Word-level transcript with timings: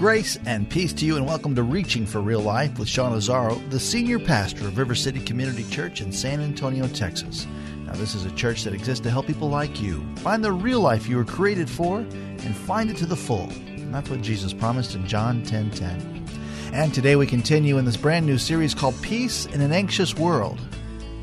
Grace 0.00 0.38
and 0.46 0.66
peace 0.70 0.94
to 0.94 1.04
you, 1.04 1.18
and 1.18 1.26
welcome 1.26 1.54
to 1.54 1.62
Reaching 1.62 2.06
for 2.06 2.22
Real 2.22 2.40
Life 2.40 2.78
with 2.78 2.88
Sean 2.88 3.12
Azzaro, 3.12 3.68
the 3.68 3.78
senior 3.78 4.18
pastor 4.18 4.66
of 4.66 4.78
River 4.78 4.94
City 4.94 5.20
Community 5.20 5.62
Church 5.64 6.00
in 6.00 6.10
San 6.10 6.40
Antonio, 6.40 6.88
Texas. 6.88 7.46
Now, 7.84 7.92
this 7.92 8.14
is 8.14 8.24
a 8.24 8.30
church 8.30 8.64
that 8.64 8.72
exists 8.72 9.02
to 9.02 9.10
help 9.10 9.26
people 9.26 9.50
like 9.50 9.82
you 9.82 10.02
find 10.16 10.42
the 10.42 10.52
real 10.52 10.80
life 10.80 11.06
you 11.06 11.18
were 11.18 11.24
created 11.26 11.68
for 11.68 11.98
and 11.98 12.56
find 12.56 12.88
it 12.88 12.96
to 12.96 13.04
the 13.04 13.14
full. 13.14 13.50
And 13.50 13.94
that's 13.94 14.08
what 14.08 14.22
Jesus 14.22 14.54
promised 14.54 14.94
in 14.94 15.06
John 15.06 15.42
10 15.42 15.70
10. 15.72 16.26
And 16.72 16.94
today 16.94 17.16
we 17.16 17.26
continue 17.26 17.76
in 17.76 17.84
this 17.84 17.98
brand 17.98 18.24
new 18.24 18.38
series 18.38 18.74
called 18.74 18.94
Peace 19.02 19.44
in 19.44 19.60
an 19.60 19.70
Anxious 19.70 20.16
World. 20.16 20.58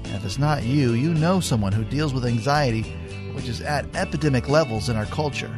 And 0.03 0.13
if 0.13 0.23
it's 0.23 0.37
not 0.37 0.61
you, 0.61 0.91
you 0.91 1.15
know 1.15 1.39
someone 1.39 1.73
who 1.73 1.83
deals 1.83 2.13
with 2.13 2.27
anxiety, 2.27 2.83
which 3.33 3.47
is 3.47 3.59
at 3.59 3.87
epidemic 3.95 4.49
levels 4.49 4.87
in 4.87 4.95
our 4.95 5.07
culture. 5.07 5.49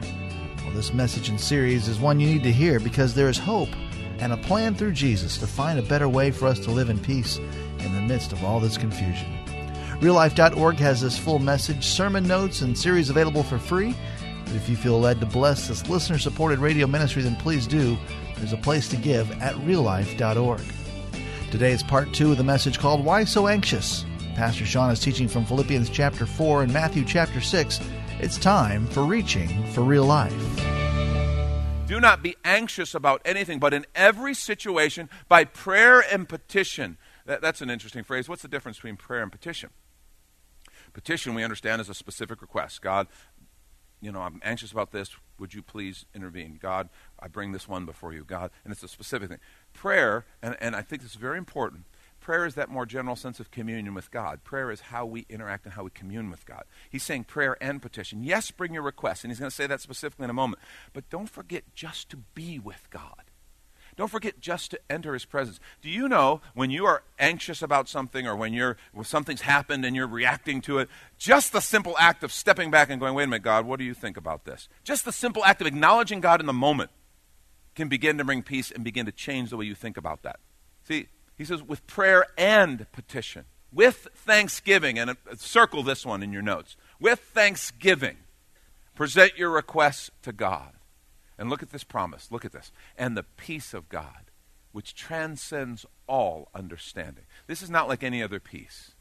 This 0.73 0.93
message 0.93 1.29
and 1.29 1.39
series 1.39 1.87
is 1.87 1.99
one 1.99 2.19
you 2.19 2.27
need 2.27 2.43
to 2.43 2.51
hear 2.51 2.79
because 2.79 3.13
there 3.13 3.27
is 3.27 3.37
hope 3.37 3.69
and 4.19 4.31
a 4.31 4.37
plan 4.37 4.75
through 4.75 4.93
Jesus 4.93 5.37
to 5.39 5.47
find 5.47 5.79
a 5.79 5.83
better 5.83 6.07
way 6.07 6.31
for 6.31 6.47
us 6.47 6.59
to 6.59 6.71
live 6.71 6.89
in 6.89 6.99
peace 6.99 7.37
in 7.37 7.95
the 7.95 8.01
midst 8.01 8.31
of 8.31 8.43
all 8.43 8.59
this 8.59 8.77
confusion. 8.77 9.27
RealLife.org 9.99 10.75
has 10.77 11.01
this 11.01 11.17
full 11.17 11.39
message, 11.39 11.85
sermon 11.85 12.25
notes, 12.25 12.61
and 12.61 12.77
series 12.77 13.09
available 13.09 13.43
for 13.43 13.57
free. 13.57 13.95
But 14.45 14.55
if 14.55 14.69
you 14.69 14.77
feel 14.77 14.99
led 14.99 15.19
to 15.19 15.25
bless 15.25 15.67
this 15.67 15.89
listener 15.89 16.17
supported 16.17 16.59
radio 16.59 16.87
ministry, 16.87 17.23
then 17.23 17.35
please 17.35 17.67
do. 17.67 17.97
There's 18.37 18.53
a 18.53 18.57
place 18.57 18.87
to 18.89 18.95
give 18.95 19.29
at 19.41 19.55
reallife.org. 19.55 20.61
Today 21.51 21.71
is 21.71 21.83
part 21.83 22.13
two 22.13 22.31
of 22.31 22.37
the 22.37 22.43
message 22.43 22.79
called 22.79 23.03
Why 23.03 23.25
So 23.25 23.47
Anxious? 23.47 24.05
Pastor 24.35 24.65
Sean 24.65 24.91
is 24.91 25.01
teaching 25.01 25.27
from 25.27 25.45
Philippians 25.45 25.89
chapter 25.89 26.25
4 26.25 26.63
and 26.63 26.71
Matthew 26.71 27.03
chapter 27.03 27.41
6 27.41 27.81
it's 28.19 28.37
time 28.37 28.85
for 28.87 29.03
Reaching 29.03 29.65
for 29.71 29.81
Real 29.81 30.03
Life. 30.03 30.33
Do 31.87 31.99
not 31.99 32.21
be 32.21 32.35
anxious 32.43 32.93
about 32.93 33.21
anything, 33.23 33.59
but 33.59 33.73
in 33.73 33.85
every 33.95 34.33
situation, 34.33 35.09
by 35.27 35.45
prayer 35.45 36.01
and 36.01 36.27
petition. 36.27 36.97
That, 37.25 37.41
that's 37.41 37.61
an 37.61 37.69
interesting 37.69 38.03
phrase. 38.03 38.27
What's 38.27 38.41
the 38.41 38.47
difference 38.47 38.77
between 38.77 38.97
prayer 38.97 39.23
and 39.23 39.31
petition? 39.31 39.69
Petition, 40.93 41.33
we 41.33 41.43
understand, 41.43 41.81
is 41.81 41.89
a 41.89 41.93
specific 41.93 42.41
request. 42.41 42.81
God, 42.81 43.07
you 44.01 44.11
know, 44.11 44.21
I'm 44.21 44.41
anxious 44.43 44.71
about 44.71 44.91
this. 44.91 45.15
Would 45.39 45.53
you 45.53 45.61
please 45.61 46.05
intervene? 46.13 46.59
God, 46.61 46.89
I 47.19 47.27
bring 47.27 47.53
this 47.53 47.67
one 47.67 47.85
before 47.85 48.13
you. 48.13 48.23
God, 48.23 48.51
and 48.63 48.73
it's 48.73 48.83
a 48.83 48.87
specific 48.87 49.29
thing. 49.29 49.39
Prayer, 49.73 50.25
and, 50.41 50.57
and 50.59 50.75
I 50.75 50.81
think 50.81 51.01
this 51.01 51.11
is 51.11 51.17
very 51.17 51.37
important, 51.37 51.85
prayer 52.29 52.45
is 52.45 52.53
that 52.53 52.69
more 52.69 52.85
general 52.85 53.15
sense 53.15 53.39
of 53.39 53.49
communion 53.49 53.95
with 53.95 54.11
God. 54.11 54.43
Prayer 54.43 54.69
is 54.69 54.81
how 54.81 55.03
we 55.03 55.25
interact 55.29 55.65
and 55.65 55.73
how 55.73 55.83
we 55.83 55.89
commune 55.89 56.29
with 56.29 56.45
God. 56.45 56.63
He's 56.87 57.01
saying 57.01 57.23
prayer 57.23 57.57
and 57.59 57.81
petition. 57.81 58.23
Yes, 58.23 58.51
bring 58.51 58.71
your 58.71 58.83
requests, 58.83 59.23
and 59.23 59.31
he's 59.31 59.39
going 59.39 59.49
to 59.49 59.55
say 59.55 59.65
that 59.65 59.81
specifically 59.81 60.25
in 60.25 60.29
a 60.29 60.33
moment. 60.33 60.61
But 60.93 61.09
don't 61.09 61.27
forget 61.27 61.63
just 61.73 62.07
to 62.11 62.17
be 62.35 62.59
with 62.59 62.87
God. 62.91 63.23
Don't 63.97 64.11
forget 64.11 64.39
just 64.39 64.69
to 64.69 64.79
enter 64.91 65.13
his 65.13 65.25
presence. 65.25 65.59
Do 65.81 65.89
you 65.89 66.07
know 66.07 66.41
when 66.53 66.69
you 66.69 66.85
are 66.85 67.01
anxious 67.17 67.63
about 67.63 67.89
something 67.89 68.27
or 68.27 68.35
when 68.35 68.53
you're 68.53 68.77
when 68.93 69.05
something's 69.05 69.41
happened 69.41 69.83
and 69.83 69.95
you're 69.95 70.05
reacting 70.05 70.61
to 70.61 70.77
it, 70.77 70.87
just 71.17 71.51
the 71.51 71.61
simple 71.61 71.95
act 71.97 72.23
of 72.23 72.31
stepping 72.31 72.69
back 72.69 72.91
and 72.91 72.99
going, 72.99 73.15
"Wait 73.15 73.23
a 73.23 73.27
minute, 73.27 73.41
God, 73.41 73.65
what 73.65 73.79
do 73.79 73.85
you 73.85 73.95
think 73.95 74.17
about 74.17 74.45
this?" 74.45 74.69
Just 74.83 75.03
the 75.03 75.11
simple 75.11 75.43
act 75.45 75.61
of 75.61 75.67
acknowledging 75.67 76.21
God 76.21 76.41
in 76.41 76.45
the 76.45 76.53
moment 76.53 76.91
can 77.73 77.87
begin 77.87 78.19
to 78.19 78.23
bring 78.23 78.43
peace 78.43 78.69
and 78.69 78.83
begin 78.83 79.07
to 79.07 79.11
change 79.11 79.49
the 79.49 79.57
way 79.57 79.65
you 79.65 79.73
think 79.73 79.97
about 79.97 80.21
that. 80.21 80.39
See, 80.83 81.07
he 81.39 81.45
says, 81.45 81.63
with 81.63 81.87
prayer 81.87 82.27
and 82.37 82.85
petition, 82.91 83.45
with 83.71 84.09
thanksgiving, 84.13 84.99
and 84.99 85.15
circle 85.37 85.83
this 85.83 86.05
one 86.05 86.21
in 86.21 86.33
your 86.33 86.41
notes. 86.41 86.75
With 86.99 87.19
thanksgiving, 87.19 88.17
present 88.93 89.37
your 89.37 89.49
requests 89.49 90.11
to 90.23 90.33
God. 90.33 90.73
And 91.37 91.49
look 91.49 91.63
at 91.63 91.71
this 91.71 91.85
promise. 91.85 92.29
Look 92.29 92.43
at 92.43 92.51
this. 92.51 92.73
And 92.97 93.15
the 93.15 93.23
peace 93.23 93.73
of 93.73 93.87
God, 93.87 94.31
which 94.73 94.93
transcends 94.93 95.85
all 96.07 96.49
understanding. 96.53 97.23
This 97.47 97.61
is 97.61 97.69
not 97.69 97.87
like 97.87 98.03
any 98.03 98.21
other 98.21 98.41
peace. 98.41 98.91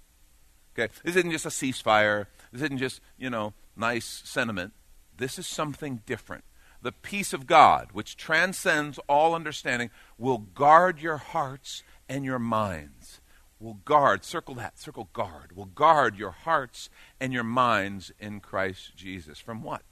Okay? 0.78 0.92
This 1.02 1.16
isn't 1.16 1.32
just 1.32 1.46
a 1.46 1.48
ceasefire. 1.48 2.26
This 2.52 2.62
isn't 2.62 2.78
just, 2.78 3.00
you 3.18 3.30
know, 3.30 3.52
nice 3.74 4.22
sentiment. 4.24 4.74
This 5.16 5.40
is 5.40 5.46
something 5.48 6.02
different. 6.06 6.44
The 6.80 6.92
peace 6.92 7.32
of 7.32 7.48
God, 7.48 7.88
which 7.92 8.16
transcends 8.16 9.00
all 9.08 9.34
understanding, 9.34 9.90
will 10.16 10.38
guard 10.38 11.00
your 11.00 11.16
hearts 11.16 11.82
and 12.08 12.24
your 12.24 12.38
minds 12.38 13.20
will 13.60 13.74
guard, 13.84 14.24
circle 14.24 14.54
that, 14.54 14.78
circle 14.78 15.08
guard, 15.12 15.56
will 15.56 15.66
guard 15.66 16.16
your 16.16 16.30
hearts 16.30 16.88
and 17.20 17.32
your 17.32 17.44
minds 17.44 18.12
in 18.18 18.40
Christ 18.40 18.96
Jesus. 18.96 19.38
From 19.38 19.62
what? 19.62 19.82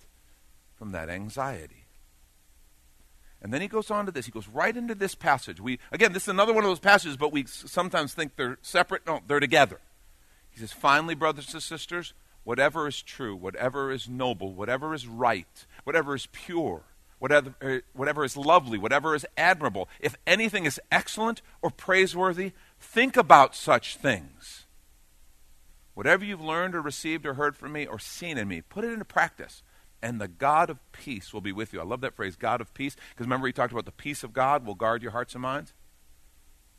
From 0.75 0.93
that 0.93 1.09
anxiety. 1.09 1.87
And 3.43 3.53
then 3.53 3.61
he 3.61 3.69
goes 3.69 3.91
on 3.91 4.07
to 4.07 4.13
this. 4.13 4.27
He 4.27 4.33
goes 4.33 4.49
right 4.49 4.77
into 4.77 4.95
this 4.95 5.15
passage. 5.15 5.61
We 5.61 5.79
again, 5.93 6.13
this 6.13 6.25
is 6.25 6.29
another 6.29 6.53
one 6.53 6.65
of 6.65 6.71
those 6.71 6.81
passages, 6.81 7.17
but 7.17 7.33
we 7.33 7.45
sometimes 7.47 8.15
think 8.15 8.37
they're 8.37 8.59
separate. 8.63 9.07
No, 9.07 9.21
they're 9.27 9.41
together. 9.41 9.81
He 10.51 10.59
says, 10.59 10.73
"Finally, 10.73 11.15
brothers 11.17 11.53
and 11.53 11.63
sisters, 11.63 12.15
whatever 12.45 12.89
is 12.89 13.03
true, 13.03 13.37
whatever 13.37 13.91
is 13.91 14.09
noble, 14.09 14.55
whatever 14.55 14.95
is 14.95 15.07
right, 15.07 15.67
whatever 15.85 16.15
is 16.15 16.27
pure, 16.33 16.85
whatever, 17.19 17.55
er, 17.63 17.83
whatever 17.93 18.25
is 18.25 18.37
lovely, 18.37 18.79
whatever 18.79 19.15
is 19.15 19.27
admirable, 19.37 19.89
if 20.01 20.17
anything 20.27 20.65
is 20.65 20.81
excellent 20.91 21.43
or 21.63 21.71
praiseworthy, 21.71 22.53
think 22.81 23.17
about 23.17 23.55
such 23.55 23.97
things. 23.97 24.67
Whatever 25.95 26.25
you've 26.25 26.43
learned 26.43 26.75
or 26.75 26.83
received 26.83 27.25
or 27.25 27.35
heard 27.35 27.57
from 27.57 27.73
me 27.73 27.87
or 27.87 27.99
seen 27.99 28.37
in 28.37 28.49
me, 28.49 28.61
put 28.61 28.85
it 28.85 28.93
into 28.93 29.05
practice, 29.05 29.63
and 30.03 30.21
the 30.21 30.29
God 30.29 30.69
of 30.69 30.79
peace 30.93 31.33
will 31.33 31.41
be 31.41 31.53
with 31.53 31.73
you. 31.73 31.81
I 31.81 31.85
love 31.85 32.03
that 32.03 32.15
phrase, 32.15 32.37
God 32.37 32.61
of 32.61 32.75
peace, 32.75 32.97
because 33.11 33.27
remember 33.27 33.47
he 33.47 33.53
talked 33.53 33.73
about 33.73 33.87
the 33.87 33.93
peace 33.93 34.23
of 34.23 34.33
God 34.33 34.67
will 34.67 34.75
guard 34.75 35.03
your 35.03 35.13
hearts 35.13 35.35
and 35.35 35.43
minds? 35.43 35.73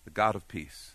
The 0.06 0.12
God 0.12 0.36
of 0.36 0.48
peace. 0.48 0.94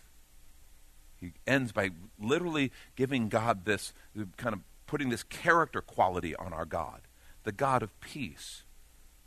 He 1.19 1.33
ends 1.45 1.71
by 1.71 1.91
literally 2.19 2.71
giving 2.95 3.29
God 3.29 3.65
this, 3.65 3.93
kind 4.37 4.53
of 4.53 4.61
putting 4.87 5.09
this 5.09 5.23
character 5.23 5.81
quality 5.81 6.35
on 6.35 6.53
our 6.53 6.65
God. 6.65 7.01
The 7.43 7.51
God 7.51 7.83
of 7.83 7.99
peace 7.99 8.62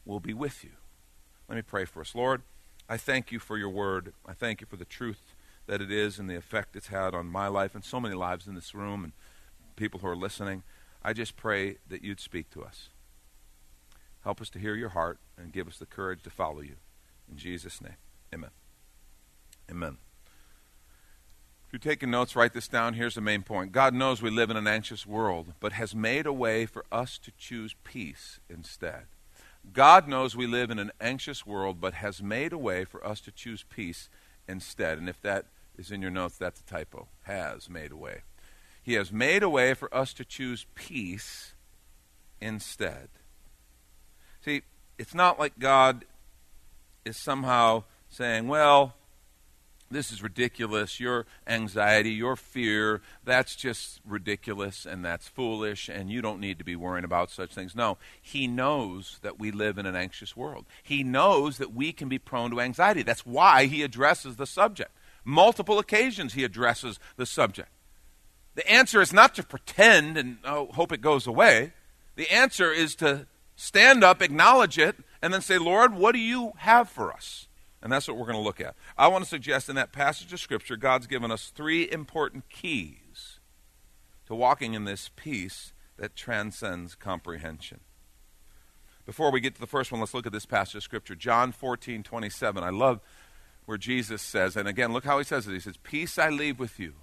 will 0.07 0.21
be 0.21 0.33
with 0.33 0.65
you. 0.65 0.71
Let 1.49 1.57
me 1.57 1.63
pray 1.63 1.85
for 1.85 2.01
us. 2.01 2.15
Lord, 2.15 2.43
I 2.89 2.97
thank 2.97 3.33
you 3.33 3.39
for 3.39 3.59
your 3.59 3.69
word. 3.69 4.13
I 4.25 4.33
thank 4.33 4.61
you 4.61 4.67
for 4.67 4.77
the 4.77 4.85
truth 4.85 5.35
that 5.67 5.81
it 5.81 5.91
is 5.91 6.19
and 6.19 6.31
the 6.31 6.37
effect 6.37 6.77
it's 6.77 6.87
had 6.87 7.15
on 7.15 7.27
my 7.27 7.49
life 7.49 7.75
and 7.75 7.85
so 7.85 8.01
many 8.01 8.15
lives 8.15 8.47
in 8.47 8.55
this 8.55 8.75
room 8.75 9.05
and 9.05 9.13
people 9.75 10.01
who 10.01 10.09
are 10.09 10.17
listening. 10.17 10.63
I 11.03 11.13
just 11.13 11.37
pray 11.37 11.77
that 11.89 12.03
you'd 12.03 12.21
speak 12.21 12.51
to 12.51 12.63
us. 12.63 12.89
Help 14.23 14.41
us 14.41 14.51
to 14.51 14.59
hear 14.59 14.75
your 14.75 14.91
heart 14.91 15.19
and 15.37 15.53
give 15.53 15.69
us 15.69 15.79
the 15.79 15.87
courage 15.87 16.23
to 16.23 16.31
follow 16.31 16.61
you. 16.61 16.77
In 17.31 17.37
Jesus' 17.37 17.81
name, 17.81 17.97
amen. 18.33 18.51
Amen. 19.71 19.99
If 21.67 21.73
you're 21.73 21.81
taking 21.81 22.11
notes, 22.11 22.37
write 22.37 22.53
this 22.53 22.69
down. 22.69 22.95
Here's 22.95 23.17
the 23.17 23.21
main 23.21 23.43
point 23.43 23.73
God 23.73 23.93
knows 23.93 24.23
we 24.23 24.31
live 24.31 24.51
in 24.51 24.57
an 24.57 24.69
anxious 24.69 25.05
world, 25.05 25.53
but 25.59 25.73
has 25.73 25.95
made 25.95 26.27
a 26.27 26.33
way 26.33 26.65
for 26.65 26.85
us 26.93 27.19
to 27.19 27.33
choose 27.37 27.75
peace 27.83 28.39
instead. 28.49 29.07
God 29.73 30.09
knows 30.09 30.37
we 30.37 30.47
live 30.47 30.71
in 30.71 30.79
an 30.79 30.93
anxious 31.01 31.45
world, 31.47 31.81
but 31.81 31.95
has 31.95 32.23
made 32.23 32.53
a 32.53 32.59
way 32.59 32.85
for 32.85 33.05
us 33.07 33.21
to 33.23 33.33
choose 33.33 33.65
peace 33.69 34.09
instead. 34.49 34.99
And 34.99 35.09
if 35.09 35.21
that 35.23 35.47
is 35.77 35.91
in 35.91 36.01
your 36.03 36.11
notes, 36.11 36.39
that's 36.39 36.61
a 36.61 36.65
typo. 36.65 37.09
Has 37.23 37.69
made 37.69 37.93
a 37.93 37.97
way. 37.97 38.23
He 38.83 38.95
has 38.95 39.13
made 39.13 39.43
a 39.43 39.51
way 39.51 39.75
for 39.75 39.93
us 39.95 40.13
to 40.15 40.25
choose 40.25 40.67
peace 40.75 41.55
instead. 42.41 43.09
See, 44.45 44.63
it's 44.99 45.15
not 45.15 45.39
like 45.39 45.59
God 45.59 46.05
is 47.05 47.17
somehow 47.17 47.85
saying, 48.09 48.47
well, 48.49 48.95
this 49.91 50.11
is 50.11 50.23
ridiculous. 50.23 50.99
Your 50.99 51.27
anxiety, 51.47 52.11
your 52.11 52.37
fear, 52.37 53.03
that's 53.25 53.55
just 53.55 54.01
ridiculous 54.05 54.85
and 54.85 55.05
that's 55.05 55.29
foolish, 55.29 55.89
and 55.89 56.11
you 56.11 56.21
don't 56.21 56.41
need 56.41 56.59
to 56.59 56.65
be 56.65 56.77
worrying 56.77 57.05
about 57.05 57.31
such 57.31 57.55
things. 57.55 57.75
No, 57.75 57.99
he 58.21 58.47
knows 58.47 59.19
that 59.23 59.39
we 59.39 59.51
live 59.51 59.79
in 59.79 59.87
an 59.87 59.97
anxious 59.97 60.37
world. 60.37 60.67
He 60.83 61.05
knows 61.05 61.59
that 61.59 61.73
we 61.73 61.93
can 61.93 62.09
be 62.09 62.19
prone 62.19 62.51
to 62.51 62.61
anxiety. 62.61 63.03
That's 63.03 63.25
why 63.25 63.67
he 63.67 63.83
addresses 63.83 64.37
the 64.37 64.47
subject. 64.47 64.91
Multiple 65.25 65.79
occasions 65.79 66.35
he 66.35 66.45
addresses 66.45 66.99
the 67.17 67.27
subject. 67.27 67.69
The 68.55 68.69
answer 68.71 69.01
is 69.01 69.13
not 69.13 69.35
to 69.35 69.43
pretend 69.43 70.17
and 70.17 70.39
oh, 70.45 70.67
hope 70.73 70.93
it 70.93 71.01
goes 71.01 71.27
away. 71.27 71.73
The 72.17 72.33
answer 72.33 72.73
is 72.73 72.95
to 72.97 73.27
stand 73.55 74.03
up, 74.03 74.23
acknowledge 74.23 74.79
it, 74.79 74.97
and 75.21 75.33
then 75.33 75.43
say, 75.43 75.59
Lord, 75.59 75.95
what 75.95 76.13
do 76.13 76.19
you 76.19 76.53
have 76.59 76.89
for 76.89 77.13
us? 77.13 77.49
And 77.87 77.93
that's 77.93 78.09
what 78.09 78.17
we're 78.17 78.27
going 78.27 78.35
to 78.35 78.43
look 78.43 78.61
at. 78.61 78.75
I 78.99 79.07
want 79.07 79.23
to 79.23 79.31
suggest 79.31 79.69
in 79.69 79.77
that 79.77 79.93
passage 79.93 80.33
of 80.33 80.41
Scripture, 80.41 80.77
God's 80.77 81.07
given 81.07 81.31
us 81.31 81.53
three 81.55 81.89
important 81.89 82.49
keys 82.49 83.39
to 84.27 84.35
walking 84.35 84.75
in 84.75 84.83
this 84.83 85.09
peace 85.15 85.73
that 85.97 86.17
transcends 86.17 86.97
comprehension. 86.97 87.79
Before 89.05 89.31
we 89.31 89.41
get 89.41 89.55
to 89.55 89.61
the 89.61 89.69
first 89.69 89.93
one, 89.93 90.01
let's 90.01 90.15
look 90.15 90.27
at 90.27 90.33
this 90.33 90.47
passage 90.47 90.75
of 90.75 90.83
Scripture. 90.83 91.15
John 91.15 91.53
14, 91.53 92.03
27. 92.03 92.65
I 92.65 92.71
love 92.71 92.99
where 93.67 93.79
Jesus 93.79 94.21
says, 94.21 94.57
and 94.57 94.67
again, 94.67 94.93
look 94.93 95.05
how 95.05 95.19
he 95.19 95.25
says 95.25 95.47
it. 95.47 95.53
He 95.53 95.61
says, 95.61 95.77
Peace 95.77 96.19
I 96.19 96.29
leave 96.29 96.59
with 96.59 96.81
you, 96.81 96.95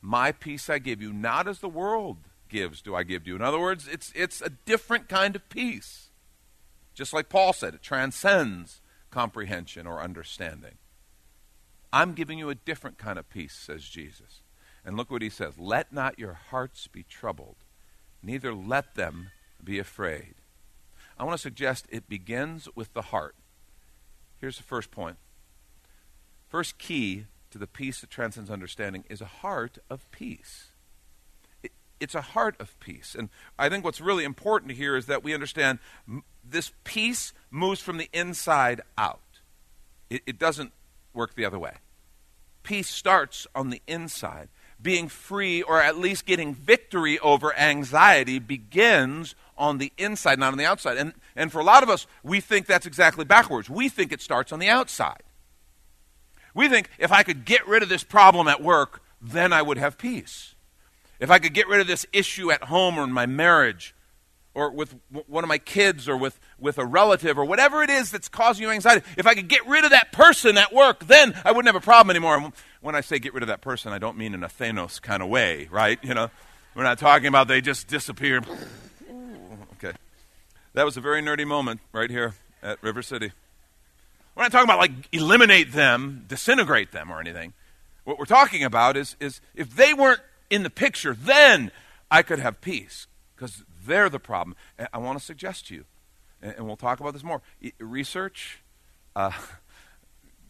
my 0.00 0.32
peace 0.32 0.68
I 0.68 0.80
give 0.80 1.00
you, 1.00 1.12
not 1.12 1.46
as 1.46 1.60
the 1.60 1.68
world 1.68 2.16
gives 2.48 2.82
do 2.82 2.96
I 2.96 3.04
give 3.04 3.22
to 3.22 3.30
you. 3.30 3.36
In 3.36 3.42
other 3.42 3.60
words, 3.60 3.86
it's, 3.86 4.12
it's 4.16 4.40
a 4.40 4.50
different 4.50 5.08
kind 5.08 5.36
of 5.36 5.48
peace. 5.48 6.08
Just 6.92 7.12
like 7.12 7.28
Paul 7.28 7.52
said, 7.52 7.74
it 7.74 7.82
transcends 7.82 8.80
comprehension 9.14 9.86
or 9.86 10.02
understanding. 10.02 10.74
I'm 11.92 12.14
giving 12.14 12.36
you 12.36 12.50
a 12.50 12.56
different 12.56 12.98
kind 12.98 13.16
of 13.16 13.30
peace, 13.30 13.54
says 13.54 13.84
Jesus. 13.84 14.42
And 14.84 14.96
look 14.96 15.08
what 15.08 15.22
he 15.22 15.30
says 15.30 15.56
Let 15.56 15.92
not 15.92 16.18
your 16.18 16.34
hearts 16.50 16.88
be 16.88 17.04
troubled, 17.04 17.56
neither 18.22 18.52
let 18.52 18.96
them 18.96 19.30
be 19.62 19.78
afraid. 19.78 20.34
I 21.16 21.22
want 21.22 21.36
to 21.36 21.42
suggest 21.42 21.86
it 21.88 22.08
begins 22.08 22.68
with 22.74 22.92
the 22.92 23.02
heart. 23.02 23.36
Here's 24.40 24.56
the 24.56 24.64
first 24.64 24.90
point. 24.90 25.16
First 26.48 26.76
key 26.78 27.26
to 27.52 27.58
the 27.58 27.68
peace 27.68 28.00
that 28.00 28.10
transcends 28.10 28.50
understanding 28.50 29.04
is 29.08 29.20
a 29.20 29.26
heart 29.26 29.78
of 29.88 30.10
peace. 30.10 30.72
It, 31.94 32.00
it's 32.00 32.14
a 32.14 32.20
heart 32.20 32.56
of 32.60 32.78
peace. 32.80 33.14
And 33.18 33.28
I 33.58 33.68
think 33.68 33.84
what's 33.84 34.00
really 34.00 34.24
important 34.24 34.72
here 34.72 34.96
is 34.96 35.06
that 35.06 35.22
we 35.22 35.34
understand 35.34 35.78
m- 36.08 36.24
this 36.42 36.72
peace 36.84 37.32
moves 37.50 37.80
from 37.80 37.96
the 37.96 38.08
inside 38.12 38.80
out, 38.98 39.20
it, 40.10 40.22
it 40.26 40.38
doesn't 40.38 40.72
work 41.12 41.34
the 41.34 41.44
other 41.44 41.58
way. 41.58 41.74
Peace 42.62 42.88
starts 42.88 43.46
on 43.54 43.70
the 43.70 43.82
inside. 43.86 44.48
Being 44.82 45.08
free, 45.08 45.62
or 45.62 45.80
at 45.80 45.98
least 45.98 46.26
getting 46.26 46.54
victory 46.54 47.18
over 47.20 47.56
anxiety, 47.56 48.38
begins 48.38 49.34
on 49.56 49.78
the 49.78 49.92
inside, 49.96 50.38
not 50.38 50.52
on 50.52 50.58
the 50.58 50.66
outside. 50.66 50.98
And, 50.98 51.14
and 51.36 51.50
for 51.52 51.60
a 51.60 51.64
lot 51.64 51.82
of 51.82 51.88
us, 51.88 52.06
we 52.22 52.40
think 52.40 52.66
that's 52.66 52.86
exactly 52.86 53.24
backwards. 53.24 53.70
We 53.70 53.88
think 53.88 54.12
it 54.12 54.20
starts 54.20 54.52
on 54.52 54.58
the 54.58 54.68
outside. 54.68 55.22
We 56.54 56.68
think 56.68 56.90
if 56.98 57.12
I 57.12 57.22
could 57.22 57.44
get 57.44 57.66
rid 57.66 57.82
of 57.82 57.88
this 57.88 58.04
problem 58.04 58.48
at 58.48 58.62
work, 58.62 59.02
then 59.22 59.52
I 59.52 59.62
would 59.62 59.78
have 59.78 59.96
peace. 59.96 60.53
If 61.20 61.30
I 61.30 61.38
could 61.38 61.54
get 61.54 61.68
rid 61.68 61.80
of 61.80 61.86
this 61.86 62.06
issue 62.12 62.50
at 62.50 62.64
home 62.64 62.98
or 62.98 63.04
in 63.04 63.12
my 63.12 63.26
marriage, 63.26 63.94
or 64.54 64.70
with 64.70 64.94
one 65.26 65.42
of 65.42 65.48
my 65.48 65.58
kids, 65.58 66.08
or 66.08 66.16
with, 66.16 66.38
with 66.58 66.78
a 66.78 66.86
relative, 66.86 67.38
or 67.38 67.44
whatever 67.44 67.82
it 67.82 67.90
is 67.90 68.10
that's 68.10 68.28
causing 68.28 68.62
you 68.62 68.70
anxiety, 68.70 69.04
if 69.16 69.26
I 69.26 69.34
could 69.34 69.48
get 69.48 69.66
rid 69.66 69.84
of 69.84 69.90
that 69.90 70.12
person 70.12 70.56
at 70.56 70.72
work, 70.72 71.06
then 71.06 71.34
I 71.44 71.50
wouldn't 71.50 71.66
have 71.66 71.80
a 71.80 71.84
problem 71.84 72.10
anymore. 72.10 72.52
When 72.80 72.94
I 72.94 73.00
say 73.00 73.18
get 73.18 73.34
rid 73.34 73.42
of 73.42 73.48
that 73.48 73.60
person, 73.60 73.92
I 73.92 73.98
don't 73.98 74.16
mean 74.16 74.32
in 74.32 74.44
a 74.44 74.48
Thanos 74.48 75.02
kind 75.02 75.22
of 75.22 75.28
way, 75.28 75.68
right? 75.72 75.98
You 76.02 76.14
know, 76.14 76.30
we're 76.74 76.84
not 76.84 76.98
talking 76.98 77.26
about 77.26 77.48
they 77.48 77.60
just 77.60 77.88
disappear. 77.88 78.42
okay. 79.74 79.96
That 80.74 80.84
was 80.84 80.96
a 80.96 81.00
very 81.00 81.20
nerdy 81.20 81.46
moment 81.46 81.80
right 81.92 82.10
here 82.10 82.34
at 82.62 82.80
River 82.82 83.02
City. 83.02 83.32
We're 84.34 84.42
not 84.42 84.52
talking 84.52 84.68
about 84.68 84.78
like 84.78 84.92
eliminate 85.12 85.72
them, 85.72 86.24
disintegrate 86.28 86.92
them, 86.92 87.10
or 87.10 87.20
anything. 87.20 87.54
What 88.04 88.18
we're 88.18 88.24
talking 88.24 88.64
about 88.64 88.96
is, 88.96 89.16
is 89.20 89.40
if 89.54 89.74
they 89.74 89.94
weren't 89.94 90.20
in 90.50 90.62
the 90.62 90.70
picture, 90.70 91.14
then 91.14 91.70
I 92.10 92.22
could 92.22 92.38
have 92.38 92.60
peace 92.60 93.06
because 93.34 93.64
they're 93.86 94.08
the 94.08 94.20
problem. 94.20 94.56
And 94.78 94.88
I 94.92 94.98
want 94.98 95.18
to 95.18 95.24
suggest 95.24 95.68
to 95.68 95.74
you, 95.74 95.84
and, 96.42 96.54
and 96.56 96.66
we'll 96.66 96.76
talk 96.76 97.00
about 97.00 97.12
this 97.12 97.24
more 97.24 97.42
research, 97.78 98.60
uh, 99.16 99.32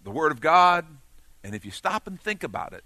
the 0.05 0.11
Word 0.11 0.33
of 0.33 0.41
God, 0.41 0.87
and 1.43 1.55
if 1.55 1.65
you 1.65 1.71
stop 1.71 2.07
and 2.07 2.21
think 2.21 2.43
about 2.43 2.73
it, 2.73 2.85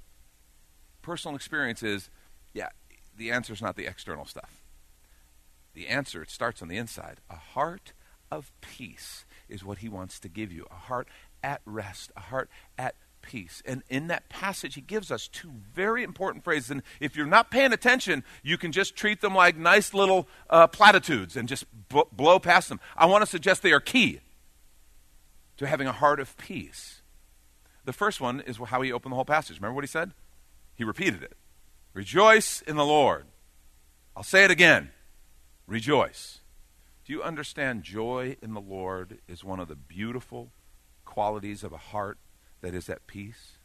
personal 1.02 1.36
experience 1.36 1.82
is 1.82 2.10
yeah, 2.52 2.68
the 3.16 3.30
answer 3.30 3.52
is 3.52 3.62
not 3.62 3.76
the 3.76 3.86
external 3.86 4.24
stuff. 4.24 4.62
The 5.74 5.88
answer, 5.88 6.22
it 6.22 6.30
starts 6.30 6.60
on 6.60 6.68
the 6.68 6.76
inside. 6.76 7.18
A 7.30 7.36
heart 7.36 7.92
of 8.30 8.50
peace 8.60 9.24
is 9.48 9.64
what 9.64 9.78
he 9.78 9.88
wants 9.88 10.18
to 10.20 10.28
give 10.28 10.52
you 10.52 10.66
a 10.70 10.74
heart 10.74 11.08
at 11.42 11.60
rest, 11.64 12.10
a 12.16 12.20
heart 12.20 12.50
at 12.76 12.94
peace. 13.22 13.62
And 13.66 13.82
in 13.88 14.08
that 14.08 14.28
passage, 14.28 14.74
he 14.74 14.80
gives 14.80 15.10
us 15.10 15.28
two 15.28 15.50
very 15.74 16.02
important 16.02 16.44
phrases. 16.44 16.70
And 16.70 16.82
if 17.00 17.16
you're 17.16 17.26
not 17.26 17.50
paying 17.50 17.72
attention, 17.72 18.24
you 18.42 18.58
can 18.58 18.72
just 18.72 18.96
treat 18.96 19.20
them 19.20 19.34
like 19.34 19.56
nice 19.56 19.94
little 19.94 20.28
uh, 20.50 20.66
platitudes 20.66 21.36
and 21.36 21.48
just 21.48 21.64
b- 21.88 22.02
blow 22.12 22.38
past 22.38 22.68
them. 22.68 22.80
I 22.96 23.06
want 23.06 23.22
to 23.22 23.26
suggest 23.26 23.62
they 23.62 23.72
are 23.72 23.80
key 23.80 24.20
to 25.56 25.66
having 25.66 25.86
a 25.86 25.92
heart 25.92 26.20
of 26.20 26.36
peace. 26.36 27.02
The 27.84 27.92
first 27.92 28.20
one 28.20 28.40
is 28.40 28.58
how 28.58 28.82
he 28.82 28.92
opened 28.92 29.12
the 29.12 29.16
whole 29.16 29.24
passage. 29.24 29.56
Remember 29.56 29.74
what 29.74 29.84
he 29.84 29.88
said? 29.88 30.12
He 30.74 30.84
repeated 30.84 31.22
it 31.22 31.36
Rejoice 31.94 32.62
in 32.62 32.76
the 32.76 32.84
Lord. 32.84 33.26
I'll 34.16 34.22
say 34.22 34.44
it 34.44 34.50
again. 34.50 34.90
Rejoice. 35.66 36.40
Do 37.04 37.12
you 37.12 37.22
understand 37.22 37.82
joy 37.82 38.36
in 38.42 38.52
the 38.52 38.60
Lord 38.60 39.18
is 39.26 39.42
one 39.42 39.60
of 39.60 39.68
the 39.68 39.74
beautiful 39.74 40.50
qualities 41.04 41.64
of 41.64 41.72
a 41.72 41.78
heart 41.78 42.18
that 42.60 42.74
is 42.74 42.88
at 42.88 43.06
peace? 43.06 43.58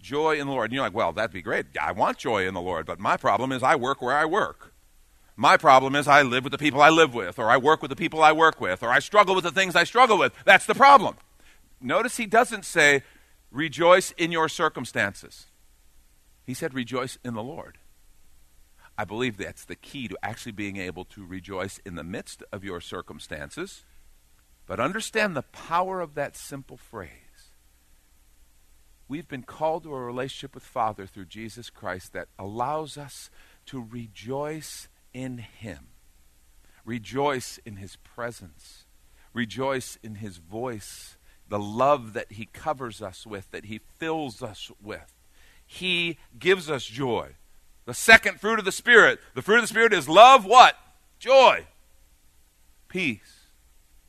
Joy 0.00 0.38
in 0.40 0.46
the 0.46 0.52
Lord. 0.52 0.70
And 0.70 0.74
you're 0.74 0.84
like, 0.84 0.94
well, 0.94 1.12
that'd 1.12 1.32
be 1.32 1.42
great. 1.42 1.66
I 1.80 1.92
want 1.92 2.18
joy 2.18 2.46
in 2.46 2.54
the 2.54 2.60
Lord, 2.60 2.86
but 2.86 2.98
my 2.98 3.16
problem 3.16 3.52
is 3.52 3.62
I 3.62 3.76
work 3.76 4.00
where 4.00 4.16
I 4.16 4.24
work. 4.24 4.72
My 5.36 5.56
problem 5.56 5.94
is 5.94 6.06
I 6.06 6.22
live 6.22 6.44
with 6.44 6.50
the 6.50 6.58
people 6.58 6.82
I 6.82 6.90
live 6.90 7.14
with, 7.14 7.38
or 7.38 7.50
I 7.50 7.56
work 7.56 7.80
with 7.82 7.88
the 7.88 7.96
people 7.96 8.22
I 8.22 8.32
work 8.32 8.60
with, 8.60 8.82
or 8.82 8.90
I 8.90 8.98
struggle 8.98 9.34
with 9.34 9.44
the 9.44 9.50
things 9.50 9.74
I 9.74 9.84
struggle 9.84 10.18
with. 10.18 10.32
That's 10.44 10.66
the 10.66 10.74
problem. 10.74 11.16
Notice 11.80 12.18
he 12.18 12.26
doesn't 12.26 12.64
say, 12.64 13.02
rejoice 13.50 14.10
in 14.12 14.32
your 14.32 14.48
circumstances. 14.48 15.46
He 16.44 16.52
said, 16.52 16.74
rejoice 16.74 17.16
in 17.24 17.34
the 17.34 17.42
Lord. 17.42 17.78
I 18.98 19.04
believe 19.04 19.38
that's 19.38 19.64
the 19.64 19.76
key 19.76 20.08
to 20.08 20.18
actually 20.22 20.52
being 20.52 20.76
able 20.76 21.06
to 21.06 21.24
rejoice 21.24 21.78
in 21.86 21.94
the 21.94 22.04
midst 22.04 22.42
of 22.52 22.64
your 22.64 22.82
circumstances. 22.82 23.84
But 24.66 24.78
understand 24.78 25.34
the 25.34 25.42
power 25.42 26.02
of 26.02 26.14
that 26.16 26.36
simple 26.36 26.76
phrase. 26.76 27.08
We've 29.10 29.26
been 29.26 29.42
called 29.42 29.82
to 29.82 29.92
a 29.92 30.00
relationship 30.00 30.54
with 30.54 30.62
Father 30.62 31.04
through 31.04 31.24
Jesus 31.24 31.68
Christ 31.68 32.12
that 32.12 32.28
allows 32.38 32.96
us 32.96 33.28
to 33.66 33.84
rejoice 33.90 34.86
in 35.12 35.38
Him, 35.38 35.88
rejoice 36.84 37.58
in 37.66 37.74
His 37.74 37.96
presence, 37.96 38.84
rejoice 39.34 39.98
in 40.04 40.14
His 40.14 40.36
voice, 40.36 41.16
the 41.48 41.58
love 41.58 42.12
that 42.12 42.30
He 42.30 42.46
covers 42.52 43.02
us 43.02 43.26
with, 43.26 43.50
that 43.50 43.64
He 43.64 43.80
fills 43.98 44.44
us 44.44 44.70
with. 44.80 45.12
He 45.66 46.16
gives 46.38 46.70
us 46.70 46.84
joy. 46.84 47.30
The 47.86 47.94
second 47.94 48.38
fruit 48.38 48.60
of 48.60 48.64
the 48.64 48.70
Spirit. 48.70 49.18
The 49.34 49.42
fruit 49.42 49.56
of 49.56 49.62
the 49.62 49.66
Spirit 49.66 49.92
is 49.92 50.08
love, 50.08 50.44
what? 50.44 50.76
Joy. 51.18 51.66
Peace. 52.86 53.48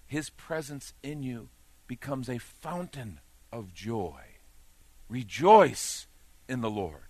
His 0.06 0.30
presence 0.30 0.94
in 1.01 1.24
you 1.24 1.50
becomes 1.88 2.30
a 2.30 2.38
fountain 2.38 3.19
of 3.51 3.74
joy. 3.74 4.31
Rejoice 5.12 6.08
in 6.48 6.62
the 6.62 6.69
Lord. 6.69 7.10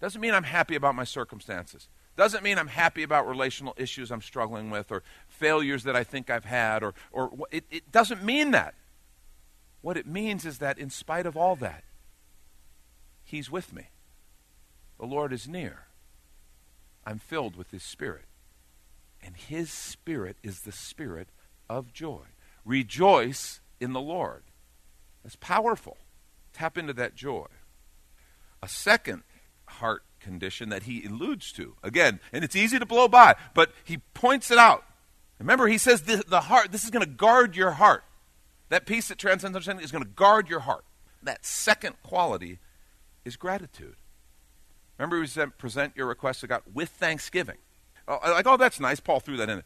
Doesn't 0.00 0.20
mean 0.20 0.34
I'm 0.34 0.42
happy 0.42 0.74
about 0.74 0.96
my 0.96 1.04
circumstances. 1.04 1.88
Doesn't 2.16 2.42
mean 2.42 2.58
I'm 2.58 2.66
happy 2.66 3.04
about 3.04 3.28
relational 3.28 3.72
issues 3.76 4.10
I'm 4.10 4.20
struggling 4.20 4.68
with 4.68 4.90
or 4.90 5.04
failures 5.28 5.84
that 5.84 5.94
I 5.94 6.02
think 6.02 6.28
I've 6.28 6.44
had 6.44 6.82
or, 6.82 6.92
or 7.12 7.30
it, 7.52 7.64
it 7.70 7.92
doesn't 7.92 8.24
mean 8.24 8.50
that. 8.50 8.74
What 9.80 9.96
it 9.96 10.08
means 10.08 10.44
is 10.44 10.58
that 10.58 10.76
in 10.76 10.90
spite 10.90 11.24
of 11.24 11.36
all 11.36 11.54
that, 11.56 11.84
He's 13.22 13.48
with 13.48 13.72
me. 13.72 13.90
The 14.98 15.06
Lord 15.06 15.32
is 15.32 15.46
near. 15.46 15.86
I'm 17.06 17.20
filled 17.20 17.54
with 17.54 17.70
His 17.70 17.84
Spirit. 17.84 18.24
And 19.22 19.36
His 19.36 19.70
Spirit 19.70 20.36
is 20.42 20.62
the 20.62 20.72
Spirit 20.72 21.28
of 21.68 21.92
joy. 21.92 22.24
Rejoice 22.64 23.60
in 23.78 23.92
the 23.92 24.00
Lord. 24.00 24.42
That's 25.22 25.36
powerful. 25.36 25.96
Tap 26.52 26.76
into 26.76 26.92
that 26.94 27.14
joy. 27.14 27.46
A 28.62 28.68
second 28.68 29.22
heart 29.66 30.02
condition 30.20 30.68
that 30.68 30.84
he 30.84 31.04
alludes 31.04 31.52
to, 31.52 31.76
again, 31.82 32.20
and 32.32 32.44
it's 32.44 32.56
easy 32.56 32.78
to 32.78 32.86
blow 32.86 33.08
by, 33.08 33.34
but 33.54 33.72
he 33.84 33.98
points 34.14 34.50
it 34.50 34.58
out. 34.58 34.84
Remember, 35.38 35.66
he 35.66 35.78
says 35.78 36.02
the, 36.02 36.22
the 36.28 36.42
heart, 36.42 36.70
this 36.70 36.84
is 36.84 36.90
going 36.90 37.04
to 37.04 37.10
guard 37.10 37.56
your 37.56 37.72
heart. 37.72 38.04
That 38.68 38.86
peace 38.86 39.08
that 39.08 39.18
transcends 39.18 39.56
understanding 39.56 39.84
is 39.84 39.90
going 39.90 40.04
to 40.04 40.10
guard 40.10 40.48
your 40.48 40.60
heart. 40.60 40.84
That 41.22 41.44
second 41.44 41.96
quality 42.02 42.58
is 43.24 43.36
gratitude. 43.36 43.96
Remember, 44.98 45.26
said 45.26 45.56
present 45.56 45.94
your 45.96 46.06
request 46.06 46.40
to 46.40 46.46
God 46.46 46.62
with 46.72 46.90
thanksgiving. 46.90 47.56
Oh, 48.06 48.18
like, 48.22 48.46
oh, 48.46 48.58
that's 48.58 48.78
nice. 48.78 49.00
Paul 49.00 49.20
threw 49.20 49.38
that 49.38 49.48
in. 49.48 49.62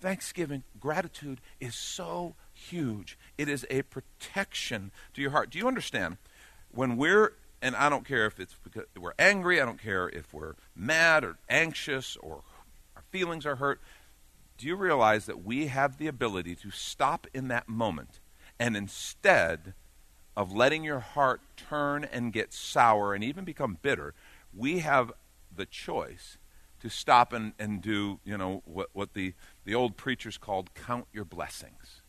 Thanksgiving, 0.00 0.64
gratitude 0.80 1.40
is 1.60 1.74
so 1.74 2.34
huge. 2.70 3.18
It 3.38 3.48
is 3.48 3.66
a 3.70 3.82
protection 3.82 4.90
to 5.14 5.22
your 5.22 5.30
heart. 5.30 5.50
Do 5.50 5.58
you 5.58 5.68
understand? 5.68 6.16
When 6.70 6.96
we're, 6.96 7.32
and 7.60 7.76
I 7.76 7.88
don't 7.88 8.06
care 8.06 8.26
if 8.26 8.40
it's 8.40 8.54
because 8.62 8.84
we're 8.98 9.14
angry, 9.18 9.60
I 9.60 9.64
don't 9.64 9.80
care 9.80 10.08
if 10.08 10.32
we're 10.32 10.54
mad 10.74 11.24
or 11.24 11.36
anxious 11.48 12.16
or 12.16 12.42
our 12.96 13.02
feelings 13.10 13.44
are 13.46 13.56
hurt. 13.56 13.80
Do 14.58 14.66
you 14.66 14.76
realize 14.76 15.26
that 15.26 15.44
we 15.44 15.66
have 15.66 15.98
the 15.98 16.06
ability 16.06 16.54
to 16.56 16.70
stop 16.70 17.26
in 17.34 17.48
that 17.48 17.68
moment 17.68 18.20
and 18.58 18.76
instead 18.76 19.74
of 20.36 20.52
letting 20.52 20.84
your 20.84 21.00
heart 21.00 21.40
turn 21.56 22.04
and 22.04 22.32
get 22.32 22.52
sour 22.52 23.14
and 23.14 23.22
even 23.24 23.44
become 23.44 23.78
bitter, 23.82 24.14
we 24.54 24.78
have 24.78 25.12
the 25.54 25.66
choice 25.66 26.38
to 26.80 26.88
stop 26.88 27.32
and, 27.32 27.52
and 27.58 27.82
do, 27.82 28.18
you 28.24 28.36
know, 28.36 28.62
what, 28.64 28.90
what 28.92 29.14
the, 29.14 29.34
the 29.64 29.74
old 29.74 29.96
preachers 29.96 30.38
called 30.38 30.74
count 30.74 31.06
your 31.12 31.24
blessings. 31.24 32.01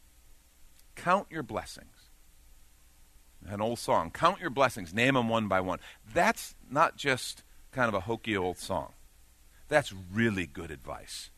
Count 0.95 1.27
your 1.29 1.43
blessings. 1.43 2.09
An 3.45 3.59
old 3.59 3.79
song, 3.79 4.09
count 4.09 4.39
your 4.39 4.49
blessings, 4.49 4.93
name 4.93 5.15
them 5.15 5.27
one 5.27 5.47
by 5.47 5.59
one. 5.59 5.79
That's 6.13 6.55
not 6.69 6.95
just 6.95 7.43
kind 7.71 7.89
of 7.89 7.93
a 7.93 8.01
hokey 8.01 8.37
old 8.37 8.57
song. 8.57 8.93
That's 9.67 9.93
really 10.13 10.45
good 10.45 10.71
advice. 10.71 11.29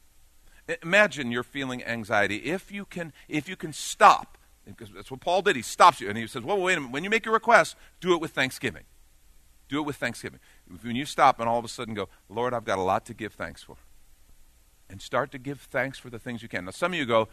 Imagine 0.84 1.32
you're 1.32 1.44
feeling 1.44 1.84
anxiety. 1.84 2.38
If 2.38 2.72
you 2.72 2.86
can, 2.86 3.14
if 3.28 3.48
you 3.50 3.56
can 3.56 3.74
stop 3.74 4.38
Because 4.66 4.90
that's 4.92 5.12
what 5.12 5.20
Paul 5.20 5.42
did. 5.42 5.56
He 5.56 5.62
stops 5.62 6.02
you 6.02 6.10
and 6.10 6.18
he 6.18 6.26
says, 6.28 6.44
well, 6.44 6.60
wait 6.60 6.78
a 6.78 6.82
minute. 6.82 6.94
When 6.94 7.04
you 7.04 7.10
make 7.10 7.26
your 7.26 7.34
request, 7.34 7.76
do 8.02 8.14
it 8.14 8.22
with 8.22 8.32
thanksgiving. 8.32 8.84
Do 9.70 9.80
it 9.80 9.84
with 9.84 9.96
thanksgiving. 9.96 10.40
When 10.82 10.96
you 10.96 11.06
stop 11.06 11.40
and 11.40 11.48
all 11.48 11.60
of 11.60 11.66
a 11.66 11.70
sudden 11.70 11.94
go, 11.94 12.10
Lord, 12.30 12.54
I've 12.54 12.66
got 12.66 12.80
a 12.80 12.84
lot 12.84 13.06
to 13.06 13.14
give 13.14 13.34
thanks 13.34 13.64
for. 13.64 13.78
And 14.90 15.02
start 15.02 15.32
to 15.32 15.40
give 15.40 15.62
thanks 15.62 15.98
for 15.98 16.10
the 16.10 16.20
things 16.20 16.44
you 16.44 16.50
can. 16.50 16.66
Now, 16.66 16.72
some 16.72 16.94
of 16.94 17.00
you 17.00 17.06
go, 17.06 17.28